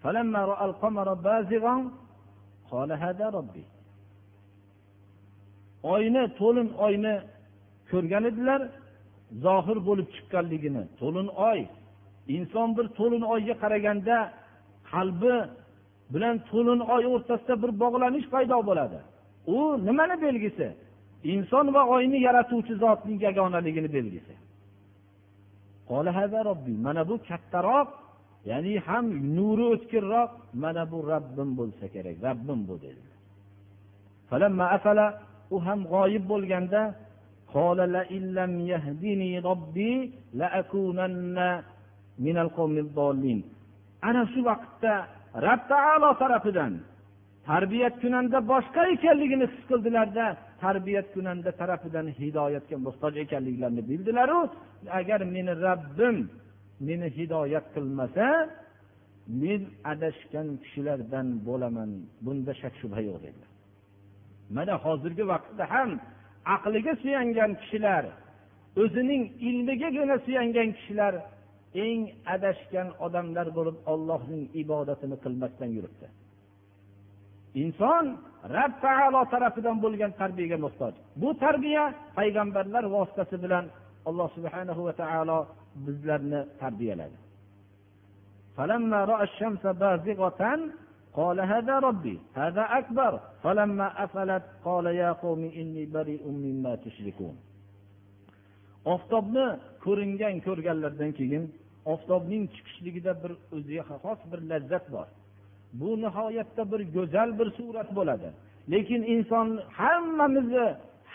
فلما 0.04 0.40
رأى 0.44 0.64
القمر 0.70 1.14
بازغا 1.14 1.76
قال 2.70 2.92
هذا 2.92 3.28
ربي 3.38 3.64
oyni 5.82 6.22
to'lin 6.40 6.68
oyni 6.86 7.14
ko'rgan 7.90 8.24
edilar 8.30 8.60
zohir 9.44 9.78
bo'lib 9.88 10.08
chiqqanligini 10.14 10.82
to'lin 11.00 11.28
oy 11.50 11.60
inson 12.36 12.68
bir 12.76 12.86
to'lin 12.98 13.22
oyga 13.34 13.54
qaraganda 13.62 14.16
qalbi 14.92 15.34
bilan 16.14 16.36
to'lin 16.50 16.80
oy 16.94 17.02
o'rtasida 17.14 17.54
bir 17.62 17.70
bog'lanish 17.82 18.26
paydo 18.34 18.58
bo'ladi 18.68 18.98
u 19.56 19.58
nimani 19.86 20.16
belgisi 20.26 20.68
inson 21.34 21.66
va 21.74 21.82
oyni 21.94 22.18
yaratuvchi 22.26 22.74
zotning 22.84 23.18
yagonaligini 23.28 23.90
belgisi 23.96 24.34
mana 26.86 27.02
bu 27.08 27.14
kattaroq 27.28 27.88
ya'ni 28.49 28.73
ham 28.87 29.05
nuri 29.37 29.65
o'tkirroq 29.73 30.31
mana 30.63 30.83
bu 30.91 30.97
rabbim 31.13 31.49
bo'lsa 31.59 31.85
kerak 31.93 32.17
rabbim 32.27 32.59
bu 32.69 32.75
dedi. 32.85 33.03
U 35.55 35.57
ham 35.65 35.79
g'oyib 35.93 36.23
bo'lganda 36.31 36.81
ana 44.07 44.23
shu 44.33 44.39
vaqtda 44.49 44.93
rab 45.47 45.61
taolo 45.71 46.09
tarafidan 46.21 46.73
tarbiyat 47.49 47.95
kunanda 48.03 48.39
boshqa 48.51 48.81
ekanligini 48.95 49.45
his 49.53 49.63
qildilarda 49.69 50.25
tarbiyat 50.63 51.07
kunanda 51.15 51.51
tarafidan 51.61 52.07
hidoyatga 52.19 52.77
muhtoj 52.85 53.13
ekanliklarini 53.23 53.83
bildilaru 53.89 54.39
agar 54.99 55.19
meni 55.35 55.53
rabbim 55.67 56.17
meni 56.87 57.07
hidoyat 57.17 57.65
qilmasa 57.75 58.27
men 59.41 59.61
adashgan 59.91 60.47
kishilardan 60.63 61.27
bo'laman. 61.47 61.91
Bunda 62.25 62.53
shak 62.61 62.73
shubha 62.81 63.01
yo'q 63.09 63.19
dedilar 63.25 63.51
mana 64.49 64.75
hozirgi 64.85 65.23
vaqtda 65.33 65.63
ham 65.73 65.89
aqliga 66.55 66.93
suyangan 67.03 67.51
kishilar 67.61 68.03
o'zining 68.81 69.23
ilmigagina 69.47 70.15
suyangan 70.25 70.69
kishilar 70.77 71.13
eng 71.85 72.01
adashgan 72.35 72.87
odamlar 73.05 73.47
bo'lib 73.57 73.77
ollohning 73.93 74.43
ibodatini 74.61 75.17
qilmasdan 75.23 75.69
yuribdi. 75.77 76.07
Inson 77.63 78.05
rab 78.57 78.73
taolo 78.85 79.21
tarafidan 79.33 79.77
bo'lgan 79.83 80.11
tarbiyaga 80.21 80.57
muhtoj. 80.65 80.93
Bu 81.21 81.29
tarbiya 81.43 81.83
payg'ambarlar 82.17 82.83
vositasi 82.95 83.35
bilan 83.43 83.65
alloh 84.09 84.29
subhanahu 84.37 84.81
va 84.87 84.93
taolo 85.03 85.39
bizlarni 85.86 86.40
tarbiyaladi 86.60 87.18
فلما 88.56 89.00
رأى 89.12 89.24
الشمس 89.30 89.64
بازغة 89.82 90.42
قال 91.18 91.40
هذا 91.52 91.74
ربي 91.88 92.16
هذا 92.34 92.64
أكبر 92.80 93.12
فلما 93.42 94.04
أفلت 94.04 94.42
قال 94.66 94.86
يا 94.86 95.10
قوم 95.12 95.40
إني 95.60 95.84
بريء 95.94 96.24
مما 96.44 96.72
تشركون 96.84 97.36
oftobni 98.94 99.46
ko'ringan 99.84 100.34
ko'rganlardan 100.46 101.10
keyin 101.18 101.44
oftobning 101.92 102.44
chiqishligida 102.54 103.12
bir 103.22 103.32
o'ziga 103.56 103.82
xos 104.02 104.20
bir 104.32 104.40
lazzat 104.50 104.84
bor 104.94 105.08
bu 105.80 105.88
nihoyatda 106.04 106.62
bir 106.72 106.80
go'zal 106.96 107.30
bir 107.38 107.48
surat 107.58 107.88
bo'ladi 107.98 108.28
lekin 108.72 109.02
inson 109.14 109.48
hammamizni 109.80 110.66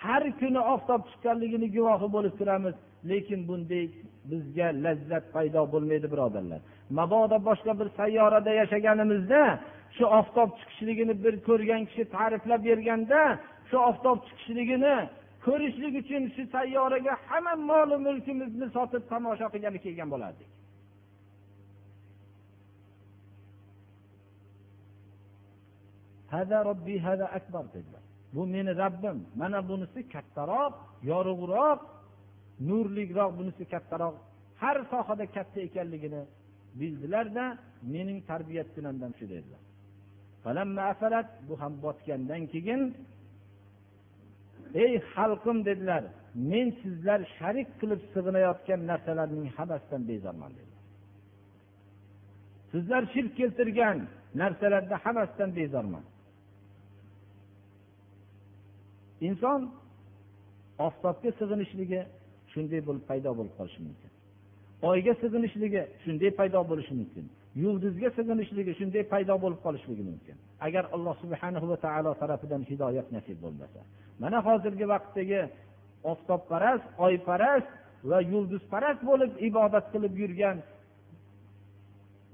har 0.02 0.24
kuni 0.40 0.62
oftob 0.74 1.02
chiqqanligini 1.10 1.68
guvohi 1.76 2.08
bo'lib 2.16 2.34
turamiz 2.40 2.76
Lekin 3.05 3.49
bunday 3.49 3.85
bizga 4.31 4.67
lazzat 4.85 5.25
paydo 5.35 5.61
bo'lmaydi 5.73 6.07
birodarlar. 6.13 6.61
Mabodo 6.99 7.37
boshqa 7.49 7.73
bir 7.81 7.89
sayyorada 7.99 8.51
yashaganimizda 8.61 9.43
shu 9.97 10.05
oftob 10.19 10.51
chiqishligini 10.59 11.15
bir 11.25 11.35
ko'rgan 11.49 11.83
kishi 11.89 12.05
ta'riflab 12.17 12.61
berganda 12.69 13.21
shu 13.71 13.77
oftob 13.91 14.19
chiqishligini 14.27 14.95
ko'rishlik 15.47 15.95
uchun 16.03 16.23
shu 16.35 16.43
sayyoraga 16.57 17.13
hamma 17.29 17.55
mol 17.71 17.91
mulkimizni 18.07 18.67
sotib 18.77 19.03
tomosha 19.13 19.47
qilgani 19.55 19.79
kelgan 19.85 20.09
bo'lardik. 20.15 20.51
Dedilar. 27.75 28.03
Bu 28.35 28.47
meni 28.47 28.77
rabbim. 28.77 29.19
Mana 29.41 29.69
bunisi 29.69 30.01
kattaroq 30.15 30.75
yorug'roq 31.11 31.81
nurliroq 32.69 33.31
bunisi 33.39 33.65
kattaroq 33.73 34.15
har 34.63 34.77
sohada 34.93 35.27
katta 35.37 35.61
ekanligini 35.69 36.23
bildilarda 36.81 37.45
mening 37.95 38.21
tarbiya 38.31 38.65
kunandam 38.75 39.13
shu 39.19 39.25
dedilar. 39.35 39.63
Bu 41.49 41.55
ham 41.61 41.73
botgandan 41.85 42.43
keyin 42.53 42.83
ey 44.75 44.93
xalqim 45.15 45.59
dedilar 45.69 46.05
men 46.35 46.67
sizlar 46.83 47.21
sharik 47.39 47.69
qilib 47.81 48.03
sig'inayotgan 48.15 48.81
narsalarning 48.91 49.47
hammasidan 49.57 50.03
bezorman 50.11 50.53
dedilar. 50.59 50.83
Sizlar 52.73 53.03
shirk 53.15 53.33
keltirgan 53.41 53.99
narsalarni 54.43 54.97
hammasidan 55.05 55.51
bezorman. 55.61 56.05
Inson 59.29 59.61
oftobga 60.87 61.31
sig'inishligi 61.41 62.01
shunday 62.53 62.81
bo'lib 62.89 63.05
paydo 63.11 63.31
bo'lib 63.39 63.55
qolishi 63.59 63.81
mumkin. 63.87 64.11
Oyga 64.91 65.13
sig'inishligi 65.23 65.83
shunday 66.05 66.31
paydo 66.39 66.61
bo'lishi 66.71 66.95
mumkin. 67.01 67.25
Yulduzga 67.63 68.09
sig'inishligi 68.17 68.73
shunday 68.81 69.03
paydo 69.13 69.35
bo'lib 69.45 69.61
qolishligi 69.67 70.05
mumkin. 70.11 70.37
Agar 70.67 70.85
alloh 70.95 71.15
subhana 71.23 71.59
va 71.71 71.77
taolo 71.87 72.11
tarafidan 72.23 72.63
hidoyat 72.71 73.09
nasib 73.17 73.37
bo'lmasa. 73.45 73.81
Mana 74.23 74.39
hozirgi 74.47 74.87
vaqtdagi 74.93 75.41
oftobparast 76.13 76.87
oyparast 77.07 77.71
va 78.11 78.19
yulduzparast 78.33 79.01
bo'lib 79.11 79.33
ibodat 79.49 79.85
qilib 79.93 80.15
yurgan 80.23 80.57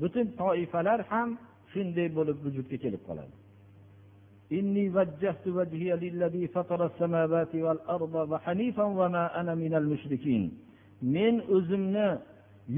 butun 0.00 0.26
toifalar 0.40 1.00
ham 1.12 1.28
shunday 1.72 2.08
bo'lib 2.18 2.38
vujudga 2.44 2.76
kelib 2.84 3.02
qoladi. 3.08 3.34
إني 4.51 4.89
وجهت 4.89 5.47
وجهي 5.47 5.95
للذي 5.95 6.47
فطر 6.47 6.85
السماوات 6.85 7.55
والأرض 7.55 8.15
وحنيفا 8.31 8.83
وما 8.83 9.39
أنا 9.39 9.55
من 9.55 9.73
المشركين 9.73 10.43
men 11.01 11.35
o'zimni 11.55 12.09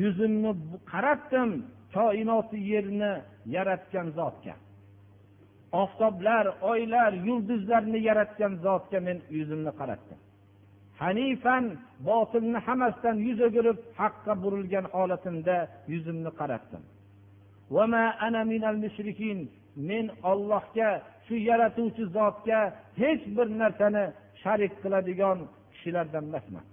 yuzimni 0.01 0.51
qaratdim 0.91 1.49
koinoti 1.93 2.57
yerni 2.71 3.11
yaratgan 3.55 4.07
zotga 4.17 4.55
oftoblar 5.81 6.45
oylar 6.71 7.11
yulduzlarni 7.27 7.99
yaratgan 8.09 8.53
zotga 8.65 8.99
men 9.07 9.17
yuzimni 9.37 9.71
qaratdim 9.79 10.19
hanifan 11.01 11.65
botilni 12.09 12.59
hammasidan 12.67 13.17
yuz 13.27 13.39
o'girib 13.47 13.77
haqqa 13.99 14.33
burilgan 14.43 14.85
holatimda 14.95 15.57
yuzimni 15.93 16.31
qaratdim 16.39 16.83
men 19.89 20.05
ollohga 20.31 20.89
shu 21.28 21.34
yaratuvchi 21.50 22.04
zotga 22.16 22.60
hech 23.00 23.22
bir 23.36 23.48
narsani 23.62 24.04
sharik 24.42 24.72
qiladigan 24.82 25.38
kishilardan 25.72 26.24
emasman. 26.30 26.66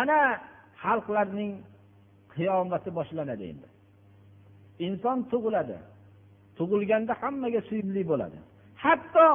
Ana 0.00 0.20
xalqlarning 0.82 1.52
qiyomati 2.34 2.90
boshlanadi 2.98 3.44
endi. 3.52 3.68
Inson 4.86 5.18
tug'iladi. 5.32 5.78
Tug'ilganda 6.58 7.12
hammaga 7.22 7.60
suyimli 7.68 8.02
bo'ladi. 8.10 8.38
Hatto 8.84 9.28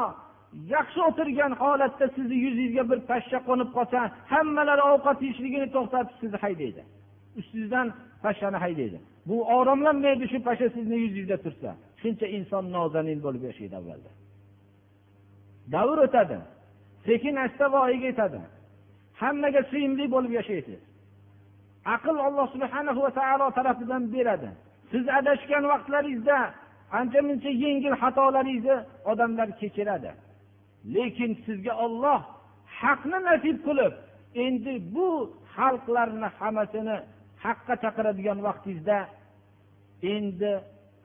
yaxshi 0.76 1.00
o'tirgan 1.10 1.54
holatda 1.62 2.06
sizni 2.16 2.38
yuzingizga 2.46 2.84
bir 2.92 3.00
pashsha 3.10 3.40
qo'nib 3.50 3.70
qolsa 3.78 4.00
hammalari 4.34 4.84
ovqat 4.94 5.18
yeyishligini 5.26 5.68
to'xtatib 5.76 6.16
sizni 6.22 6.38
haydaydi 6.46 6.82
ustingizdan 7.38 7.88
pashshani 8.24 8.58
haydaydi. 8.64 9.00
Bu 9.28 9.36
oromlanmaydi 9.58 10.26
shu 10.32 10.38
pashsha 10.48 10.70
sizni 10.76 10.98
yuzingizda 11.04 11.38
tursa? 11.46 11.70
Shuncha 12.02 12.28
inson 12.38 12.64
nozanin 12.76 13.20
bo'lib 13.26 13.44
yashaydi 13.50 13.76
avvalda. 13.82 14.10
Davr 15.74 15.98
o'tadi. 16.06 16.38
Sekin 17.06 17.36
asta 17.46 17.66
voyaga 17.72 18.08
yetadi. 18.12 18.40
Hammaga 19.22 19.62
suyimli 19.72 20.06
bo'lib 20.16 20.32
yashaysiz. 20.40 20.80
Aql 21.96 22.16
alloh 22.28 22.48
subhana 22.56 22.92
va 23.06 23.12
taolo 23.20 23.48
tarafidan 23.58 24.04
beradi. 24.14 24.50
Siz 24.92 25.04
adashgan 25.20 25.64
vaqtlaringizda 25.72 26.38
ancha 27.00 27.20
muncha 27.28 27.52
yengil 27.64 27.96
xatolaringizni 28.02 28.78
odamlar 29.12 29.50
kechiradi. 29.60 30.12
Lekin 30.96 31.32
sizga 31.46 31.74
olloh 31.86 32.20
haqni 32.82 33.20
nasib 33.30 33.58
qilib 33.68 33.94
endi 34.46 34.74
bu 34.96 35.10
xalqlarni 35.56 36.28
hammasini 36.40 36.98
haqqa 37.44 37.74
chaqiradigan 37.84 38.40
vaqtingizda 38.48 38.98
endi 40.14 40.52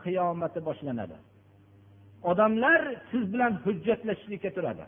qiyomati 0.02 0.60
boshlanadi. 0.68 1.16
Odamlar 2.30 2.80
siz 3.10 3.24
bilan 3.32 3.52
hujjatlashishlikka 3.64 4.50
turadi. 4.56 4.84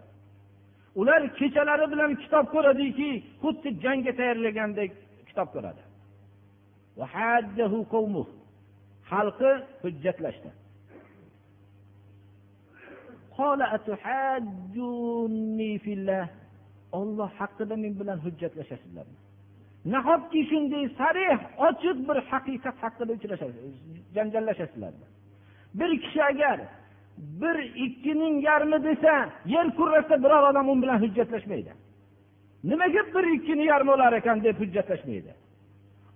Ular 1.00 1.22
kechalari 1.38 1.86
bilan 1.92 2.10
kitob 2.22 2.46
ko'radiki 2.54 3.10
xuddi 3.42 3.68
jangga 3.84 4.12
tayyorlagandek 4.18 4.90
kitob 5.28 5.48
ko'radi. 5.54 5.82
Xalqi 9.10 9.52
hujjatlashdi. 9.82 10.50
Olloh 16.98 17.30
haqida 17.40 17.74
men 17.82 17.92
bilan 18.00 18.18
hujjatlashasizlarmi 18.24 19.25
nahotki 19.94 20.40
shunday 20.50 20.84
sarih 20.98 21.38
ochiq 21.68 21.98
bir 22.08 22.18
haqiqat 22.30 22.76
haqida 22.82 23.12
uchrashasiz 23.18 23.74
janjallashasizlar? 24.16 24.92
Bir 25.78 25.90
kishi 26.02 26.20
agar 26.30 26.58
bir 27.42 27.56
ikkining 27.84 28.34
yarmi 28.48 28.78
desa 28.88 29.12
yer 29.54 29.66
kurrasida 29.78 30.16
biror 30.24 30.42
odam 30.50 30.68
u 30.72 30.82
bilan 30.82 30.98
hujjatlashmaydi. 31.04 31.72
Nimaga 32.70 33.02
bir 33.14 33.24
ikkini 33.36 33.64
yarmi 33.72 33.90
olar 33.96 34.12
ekan 34.12 34.44
deb 34.44 34.56
hujjatlashmaydi? 34.62 35.32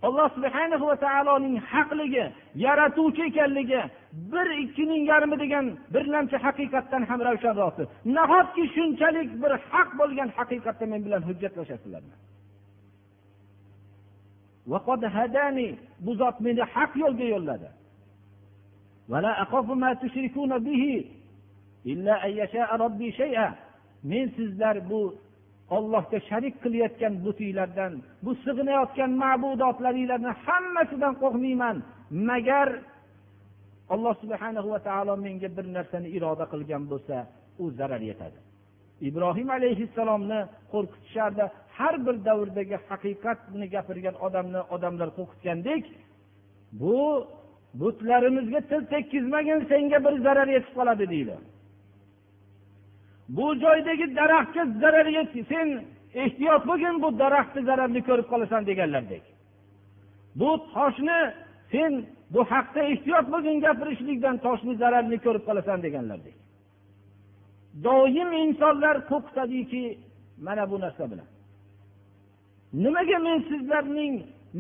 Alloh 0.03 0.29
subhana 0.37 0.77
va 0.81 0.97
taoloning 1.07 1.57
haqligi 1.73 2.25
yaratuvchi 2.67 3.23
ekanligi 3.31 3.81
bir 4.33 4.47
ikkining 4.65 5.03
yarmi 5.13 5.37
degan 5.43 5.67
birlamchi 5.95 6.37
haqiqatdan 6.47 7.03
ham 7.11 7.21
ravshanroqdir 7.29 7.87
nahotki 8.17 8.65
shunchalik 8.75 9.29
bir 9.43 9.53
haq 9.71 9.89
bo'lgan 10.01 10.29
haqiqatda 10.39 10.85
men 10.93 11.01
bilan 11.07 11.23
hujjatlashasizlarmi 11.29 12.15
bu 16.05 16.13
zot 16.21 16.37
meni 16.47 16.63
haq 16.75 16.93
yo'lga 17.03 17.27
yo'lladi. 17.35 17.69
men 24.11 24.27
sizlar 24.37 24.77
bu 24.91 25.01
ollohga 25.77 26.19
sharik 26.29 26.55
qilayotgan 26.63 27.15
butinglardan 27.25 27.93
bu 28.25 28.31
sig'inayotgan 28.45 29.11
ma'budotlaringlarni 29.23 30.33
hammasidan 30.45 31.15
qo'rqmayman. 31.23 31.77
Magar 32.29 32.69
alloh 33.95 34.15
subhana 34.23 34.61
va 34.73 34.79
taolo 34.89 35.15
menga 35.25 35.49
bir 35.57 35.67
narsani 35.77 36.09
iroda 36.17 36.45
qilgan 36.53 36.83
bo'lsa 36.91 37.17
u 37.63 37.65
zarar 37.79 38.03
yetadi. 38.11 38.39
Ibrohim 39.09 39.49
alayhissalomni 39.59 40.41
qo'rqitishardi 40.73 41.45
har 41.81 41.95
bir 42.07 42.17
davrdagi 42.29 42.77
haqiqatni 42.89 43.67
gapirgan 43.75 44.17
odamni 44.27 44.61
odamlar 44.75 45.09
qo'rqitgandek 45.19 45.85
bu 46.81 46.99
butlarimizga 47.81 48.61
til 48.71 48.83
tekkizmagin 48.93 49.61
senga 49.71 49.99
bir 50.07 50.15
zarar 50.27 50.49
yetib 50.57 50.73
qoladi 50.79 51.05
deydi. 51.15 51.37
Bu 53.37 53.47
joydagi 53.65 54.07
daraxtga 54.17 54.63
zarar 54.83 55.07
yetdi 55.19 55.41
sen 55.53 55.69
ehtiyot 56.23 56.63
bo'lgin 56.71 57.03
bu 57.03 57.09
daraxtni 57.23 57.63
zararini 57.71 58.03
ko'rib 58.09 58.27
qolasan 58.33 58.63
deganlardek. 58.71 59.25
Bu 60.41 60.51
toshni 60.75 61.19
sen 61.73 61.93
bu 62.35 62.41
haqda 62.53 62.81
ehtiyot 62.93 63.27
bo'lgin 63.33 63.57
gapirishlikdan 63.67 64.37
toshni 64.47 64.75
zararini 64.83 65.19
ko'rib 65.25 65.45
qolasan 65.49 65.79
deganlardek. 65.87 66.37
Doim 67.85 68.31
insonlar 68.45 68.97
qo'rqitadiki 69.11 69.85
mana 70.47 70.65
bu 70.71 70.77
narsa 70.85 71.05
bilan. 71.13 71.29
Nimaga 72.73 73.19
men 73.27 73.39
sizlarning 73.51 74.15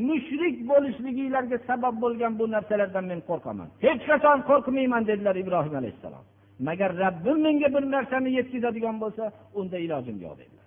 mushrik 0.08 0.56
bo'lishliginglarga 0.70 1.58
sabab 1.68 1.94
bo'lgan 2.04 2.32
bu 2.38 2.44
narsalardan 2.54 3.04
men 3.10 3.20
qo'rqaman? 3.28 3.68
Hech 3.86 4.02
qachon 4.10 4.38
qo'rqmayman 4.50 5.02
dedilar 5.10 5.36
ibrohim 5.42 5.74
alayhissalom. 5.80 6.24
Magar 6.68 6.90
rabbim 7.04 7.38
menga 7.46 7.68
bir 7.74 7.84
narsani 7.96 8.30
yetkazadigan 8.38 8.96
bo'lsa 9.02 9.24
unda 9.58 9.76
ilojim 9.86 10.16
yo'q 10.24 10.34
dedilar. 10.40 10.66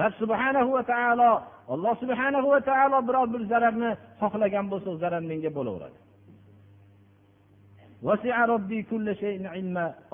Rab 0.00 0.12
subhanahu 0.22 0.70
va 0.76 0.82
taolo 0.92 1.30
alloh 1.74 1.94
subhanahu 2.02 2.48
va 2.54 2.60
taolo 2.70 2.98
biror 3.08 3.26
bir 3.34 3.42
zararni 3.52 3.90
xohlagan 4.20 4.66
bo'lsa 4.72 4.88
u 4.94 4.96
zarar 5.02 5.22
menga 5.30 5.50
bo'laveradi. 5.58 5.98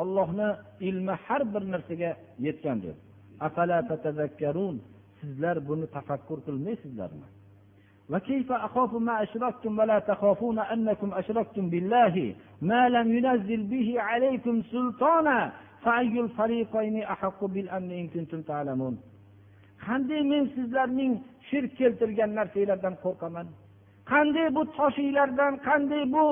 Ollohni 0.03 0.49
ilmi 0.89 1.15
har 1.25 1.43
bir 1.55 1.63
narsaga 1.73 2.11
yetgandir 2.47 2.97
sizlar 5.20 5.56
buni 5.68 5.86
tafakkur 5.96 6.38
qilmaysizlarmi 6.46 7.28
وكيف 8.10 8.52
أخاف 8.52 8.94
ما 8.94 9.24
أشركتم 9.24 9.80
ولا 9.80 10.00
تخافون 10.00 10.60
أنكم 10.60 11.14
أشركتم 11.14 11.70
بالله 11.70 12.36
ما 12.62 12.90
لم 12.90 13.08
ينزل 13.18 13.62
به 13.64 13.96
عليكم 14.02 14.62
سلطانا 14.62 15.52
فأي 15.84 16.20
الفريقين 16.20 16.96
أحق 17.04 17.46
بالأمن 17.46 17.92
إن 17.92 18.08
كنتم 18.08 18.42
تعلمون 18.42 18.98
qanday 19.88 20.22
men 20.32 20.44
sizlarning 20.56 21.14
shirk 21.50 21.72
keltirgan 21.80 22.32
narsanglardan 22.40 22.96
qo'rqaman 23.04 23.48
qanday 24.12 24.48
bu 24.56 24.62
toshinglardan 24.78 25.54
qanday 25.68 26.04
bu 26.16 26.26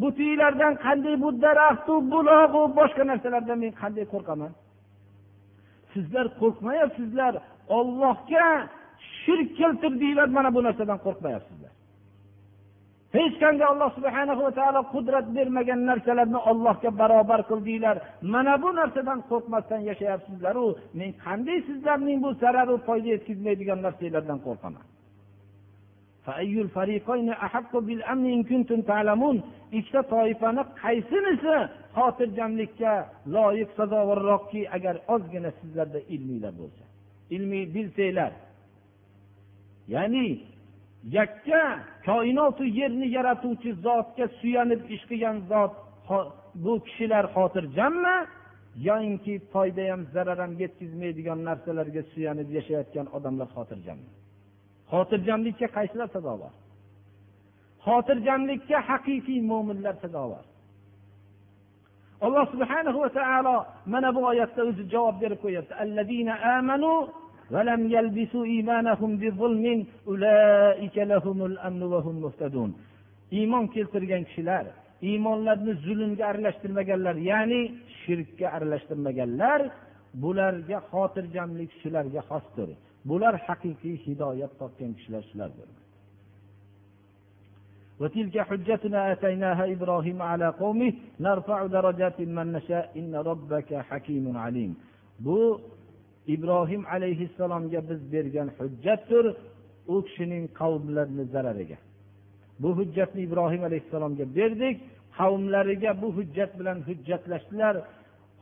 butinglardan 0.00 0.74
qanday 0.84 1.14
bu 1.22 1.28
daraxtu 1.44 1.94
bulog'u 2.12 2.62
boshqa 2.78 3.02
narsalardan 3.10 3.58
men 3.64 3.72
qanday 3.82 4.04
qo'rqaman 4.12 4.52
sizlar 5.92 6.26
qo'rqmayapsizlar 6.40 7.34
ollohga 7.77 8.47
shirk 9.21 9.49
keltirdinglar 9.59 10.27
mana 10.37 10.49
bu 10.55 10.63
narsadan 10.63 10.99
qo'rqmayapsizlar. 11.05 11.73
Hech 13.17 13.35
qanday 13.43 13.67
alloh 13.73 13.89
subhana 13.97 14.33
va 14.41 14.51
taolo 14.59 14.81
qudrat 14.93 15.25
bermagan 15.35 15.81
narsalarni 15.89 16.39
ollohga 16.51 16.89
barobar 17.01 17.41
qildinglar 17.49 17.97
mana 18.33 18.53
bu 18.63 18.69
narsadan 18.79 19.19
qo'rqmasdan 19.29 19.81
yashayapsizlaru. 19.89 20.67
Men 20.99 21.09
qanday 21.25 21.59
sizlarning 21.69 22.17
bu 22.25 22.29
zararu 22.43 22.75
foyda 22.87 23.07
yetkazmaydigan 23.15 23.79
narsanglardan 23.85 24.39
qo'rqaman. 24.47 24.85
Ikkita 29.77 30.01
toifani 30.13 30.63
qaysinisi 30.81 31.55
xotirjamlikka 31.97 32.93
loyiq 33.35 33.69
sazovorroqki 33.77 34.61
agar 34.75 34.95
ozgina 35.13 35.51
sizlarda 35.59 35.99
ilminglar 36.15 36.53
bo'lsa. 36.61 36.83
Ilmiy 37.35 37.65
bilsanglar. 37.75 38.33
Ya'ni 39.93 40.27
yakka 41.17 41.63
koinotu 42.05 42.63
yerni 42.79 43.07
yaratuvchi 43.17 43.71
zotga 43.85 44.25
suyanib 44.39 44.81
ish 44.95 45.03
qilgan 45.09 45.37
zot 45.51 45.73
bu 46.63 46.73
kishilar 46.85 47.25
xotirjammi? 47.35 48.17
Yoinki 48.87 49.33
foyda 49.53 49.83
ham 49.91 50.01
zarar 50.13 50.39
ham 50.43 50.53
yetkazmaydigan 50.61 51.39
narsalarga 51.49 52.01
suyanib 52.11 52.49
yashayotgan 52.57 53.07
odamlar 53.17 53.47
xotirjammi? 53.55 54.09
Xotirjamlikka 54.91 55.67
qaysilar 55.77 56.09
sazovor 56.15 56.53
xotirjamlikka 57.85 58.77
haqiqiy 58.89 59.41
mo'minlar 59.51 59.95
sazovor 60.03 60.43
alloh 62.25 62.45
subhanahu 62.53 62.97
va 63.03 63.09
taolo 63.19 63.57
mana 63.93 64.09
bu 64.15 64.21
oyatda 64.31 64.61
o'zi 64.69 64.83
javob 64.93 65.15
berib 65.23 65.39
qo'yapti. 65.45 65.73
ولم 67.54 67.82
يلبسوا 67.96 68.44
إيمانهم 68.44 69.10
بظلم 69.20 69.64
أولئك 70.08 70.96
لهم 71.12 71.38
الأمن 71.50 71.82
وهم 71.82 72.14
مهتدون 72.24 72.72
iymon 73.38 73.66
keltirgan 73.74 74.22
kishilar 74.28 74.64
iymonlarni 75.08 75.72
zulmga 75.86 76.24
aralashtirmaganlar 76.30 77.16
ya'ni 77.30 77.60
shirkka 78.02 78.46
aralashtirmaganlar 78.56 79.60
bularga 80.22 80.78
xotirjamlik 80.90 81.70
shularga 81.80 82.20
xosdir 82.30 82.70
bular 83.10 83.34
haqiqiy 83.46 83.96
hidoyat 84.06 84.52
topgan 84.60 84.90
kishilar 84.98 85.22
shulardir 85.32 85.70
وتلك 88.02 88.36
حجتنا 88.48 89.00
آتيناها 89.12 89.64
إبراهيم 89.74 90.18
على 90.30 90.48
قومه 90.62 90.92
نرفع 91.26 91.58
درجات 91.66 92.18
من 92.36 92.46
نشاء 92.56 92.84
إن 93.00 93.12
ربك 93.30 93.70
حكيم 93.88 94.36
عليم 94.44 94.72
bu 95.24 95.60
ibrohim 96.27 96.85
alayhissalomga 96.85 97.89
biz 97.89 98.13
bergan 98.13 98.49
hujjatdir. 98.57 99.25
U 99.87 99.95
kishining 100.05 100.43
qavmlarini 100.59 101.25
zarariga. 101.33 101.77
Bu 102.59 102.69
hujjatni 102.77 103.21
ibrohim 103.21 103.63
alayhissalomga 103.63 104.35
berdik. 104.35 104.75
Qavmlariga 105.17 106.01
bu 106.01 106.07
hujjat 106.17 106.59
bilan 106.59 106.77
hujjatlashdilar. 106.87 107.75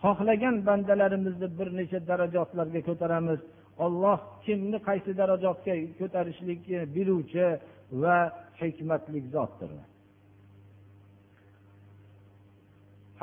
Xohlagan 0.04 0.66
bandalarimizni 0.68 1.48
bir 1.60 1.68
necha 1.78 2.00
darajotlarga 2.08 2.82
ko'taramiz. 2.90 3.40
Olloh 3.86 4.20
kimni 4.46 4.78
qaysi 4.88 5.12
darajotga 5.22 5.74
ko'tarishlikni 6.00 6.80
biluvchi 6.96 7.48
va 8.02 8.18
hikmatli 8.62 9.20
zotdir. 9.34 9.72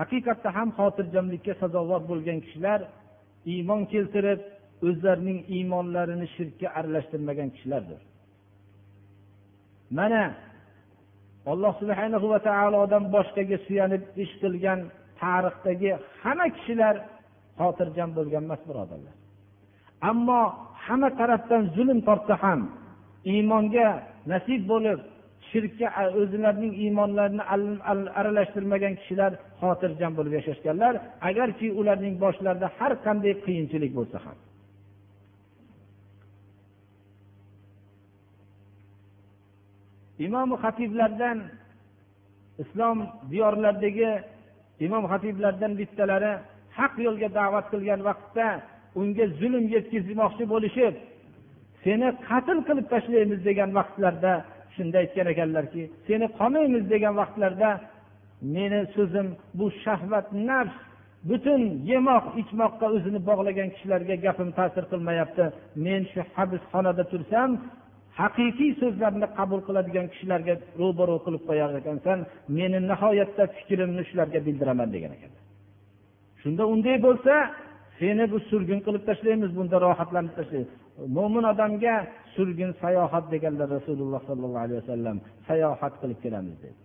Haqiqatda 0.00 0.48
ham 0.56 0.68
xotirjamlikka 0.78 1.54
sazovor 1.62 2.02
bo'lgan 2.10 2.38
kishilar 2.44 2.80
iymon 3.52 3.80
keltirib 3.92 4.40
o'zlarining 4.88 5.40
iymonlarini 5.56 6.26
shirkka 6.36 6.66
aralashtirmagan 6.78 7.48
kishilardir. 7.54 8.00
Mana 9.98 10.22
alloh 11.52 11.72
subhanahu 11.80 12.26
va 12.32 12.38
taolodan 12.48 13.04
boshqaga 13.14 13.56
suyanib 13.66 14.02
ish 14.24 14.34
qilgan 14.42 14.80
tarixdagi 15.22 15.90
hamma 16.22 16.46
kishilar 16.56 16.94
xotirjam 17.60 18.10
bo'lgan 18.18 18.42
emas 18.48 18.62
birodarlar. 18.68 19.14
Ammo 20.10 20.42
hamma 20.86 21.08
tarafdan 21.20 21.62
zulm 21.76 21.98
tortsa 22.08 22.34
ham 22.44 22.60
iymonga 23.32 23.88
nasib 24.32 24.62
bo'lib 24.72 24.98
shirkka 25.50 25.88
o'zlarining 26.20 26.72
iymonlarini 26.84 27.42
aralashtirmagan 28.20 28.94
kishilar 29.00 29.32
xotirjam 29.60 30.12
bo'lib 30.18 30.32
yashashganlar 30.38 30.94
agarki 31.28 31.68
ularning 31.80 32.14
boshlarida 32.24 32.68
har 32.78 32.92
qanday 33.06 33.34
qiyinchilik 33.44 33.92
bo'lsa 33.98 34.18
ham. 34.24 34.36
Imom 40.26 40.50
xatiblardan 40.62 41.38
islom 42.62 42.98
diyorlaridagi 43.30 44.10
imom 44.86 45.04
xatiblardan 45.12 45.72
bittalari 45.80 46.32
haq 46.78 46.94
yo'lga 47.06 47.28
da'vat 47.38 47.66
qilgan 47.72 48.00
vaqtda 48.08 48.48
unga 49.00 49.24
zulm 49.40 49.64
yetkazmoqchi 49.74 50.44
bo'lishib 50.52 50.94
seni 51.84 52.08
qatl 52.28 52.58
qilib 52.68 52.86
tashlaymiz 52.94 53.40
degan 53.48 53.70
vaqtlarda 53.78 54.32
shunda 54.78 54.96
aytgan 55.02 55.26
ekanlarki 55.34 55.82
seni 56.06 56.26
qolmaymiz 56.38 56.84
degan 56.94 57.14
vaqtlarda 57.20 57.70
meni 58.56 58.80
so'zim 58.94 59.26
bu 59.58 59.66
shahvat 59.84 60.26
nafs 60.48 60.76
butun 61.30 61.62
yemoq 61.92 62.24
ichmoqqa 62.42 62.86
o'zini 62.96 63.20
bog'lagan 63.28 63.68
kishilarga 63.74 64.14
gapim 64.26 64.50
ta'sir 64.58 64.84
qilmayapti. 64.92 65.44
Men 65.84 66.02
shu 66.12 66.20
habsxonada 66.36 67.04
tursam 67.12 67.50
haqiqiy 68.20 68.72
so'zlarni 68.82 69.26
qabul 69.38 69.60
qiladigan 69.68 70.06
kishilarga 70.12 70.54
ro'baro 70.80 71.16
qilib 71.24 71.42
qo'yar 71.48 71.70
ekansan 71.80 72.18
meni 72.58 72.78
nihoyatda 72.90 73.44
fikrimni 73.56 74.02
shularga 74.10 74.40
bildiraman 74.46 74.88
degan 74.94 75.12
ekan. 75.16 75.32
Shunda 76.42 76.62
unday 76.74 76.96
bo'lsa 77.06 77.34
seni 77.98 78.24
bu 78.32 78.38
surgun 78.50 78.80
qilib 78.86 79.02
tashlaymiz 79.08 79.50
bunda 79.58 79.76
rohatlanib 79.86 80.34
tashlaymiz. 80.38 80.70
Mo'min 81.16 81.44
odamga 81.52 81.94
surgun 82.34 82.70
sayohat 82.82 83.24
deganlar 83.34 83.68
rasululloh 83.76 84.20
sollallohu 84.28 84.64
alayhi 84.66 84.80
vasallam 84.82 85.16
sayohat 85.48 85.94
qilib 86.00 86.18
kelamiz 86.24 86.56
dedi. 86.64 86.78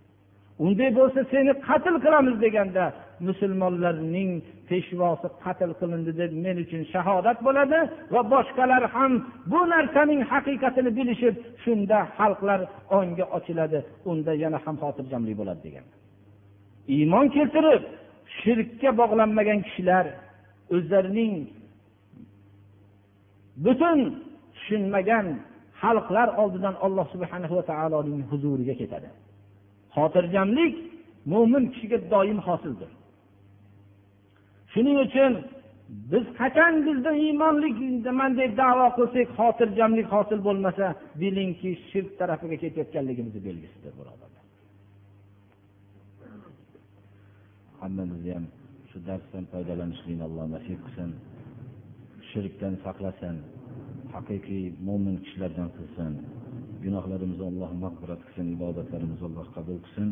Unday 0.66 0.90
bo'lsa 1.00 1.20
seni 1.34 1.52
qatl 1.68 1.96
qilamiz 2.06 2.36
deganda 2.46 2.84
musulmonlarning 3.28 4.32
peshvosi 4.70 5.28
qatl 5.44 5.72
qilindi 5.80 6.12
deb 6.22 6.32
men 6.46 6.56
uchun 6.64 6.82
shahodat 6.94 7.38
bo'ladi 7.48 7.80
va 8.14 8.22
boshqalar 8.34 8.84
ham 8.96 9.12
bu 9.52 9.60
narsaning 9.74 10.22
haqiqatini 10.32 10.92
bilishib 10.98 11.36
shunda 11.64 11.98
xalqlar 12.18 12.60
ongi 12.98 13.24
ochiladi 13.38 13.80
unda 14.12 14.32
yana 14.44 14.60
ham 14.66 14.76
xotirjamlik 14.84 15.36
bo'ladi 15.42 15.62
degan. 15.68 15.86
Iymon 16.96 17.26
keltirib 17.36 17.84
shirkka 18.40 18.90
bog'lanmagan 19.02 19.60
kishilar 19.68 20.06
o'zlarining 20.76 21.34
butun 23.66 24.00
tushunmagan 24.56 25.28
xalqlar 25.82 26.28
oldidan 26.42 26.76
alloh 26.86 27.06
subhana 27.14 27.48
va 27.58 27.64
taoloning 27.72 28.22
huzuriga 28.32 28.76
ketadi. 28.82 29.10
Xotirjamlik 29.96 30.74
mo'min 31.34 31.64
kishiga 31.74 31.98
doim 32.14 32.40
hosildir. 32.48 32.92
Shuning 34.74 34.98
uchun 35.06 35.32
biz 36.12 36.26
qachon 36.40 36.74
bizda 36.88 37.12
iymonlikman 37.26 38.32
deb 38.40 38.52
davo 38.62 38.88
qilsak 38.98 39.28
xotirjamlik 39.40 40.08
hosil 40.16 40.40
bo'lmasa 40.48 40.86
bilingki 41.22 41.70
shirk 41.90 42.12
tarafiga 42.20 42.58
ketayotganligimizni 42.64 43.42
belgisidir 43.48 43.94
birodarlar. 44.00 44.44
Hammamizni 47.82 48.32
ham 48.38 48.46
shu 48.94 49.00
darsdan 49.10 49.46
foydalanishlikni 49.54 50.24
alloh 50.28 50.46
nasib 50.56 50.80
qilsin. 50.86 51.10
Shirkdan 52.30 52.74
saqlasin. 52.86 53.36
Haqiqiy 54.16 54.66
mo'min 54.88 55.16
kishilardan 55.24 55.70
qilsin. 55.78 56.12
Gunohlarimizni 56.84 57.46
alloh 57.52 57.72
mag'firat 57.84 58.22
qilsin 58.26 58.48
ibodatlarimizni 58.56 59.26
alloh 59.30 59.48
qabul 59.56 59.78
qilsin. 59.86 60.10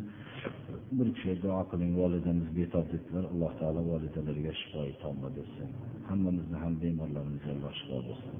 Bir 0.97 1.07
kishi 1.15 1.34
duo 1.43 1.61
qiling 1.71 1.91
volidamiz 2.01 2.49
betob 2.59 2.86
dedilar 2.93 3.25
alloh 3.34 3.51
taolo 3.59 3.82
volidalariga 3.91 4.53
shifoi 4.61 4.91
tomma 5.03 5.29
bersin. 5.38 5.69
Hammamizni 6.09 6.57
ham 6.63 6.73
bemorlarimizni 6.84 7.51
alloh 7.55 7.73
shifo 7.79 7.97
bersin. 8.07 8.36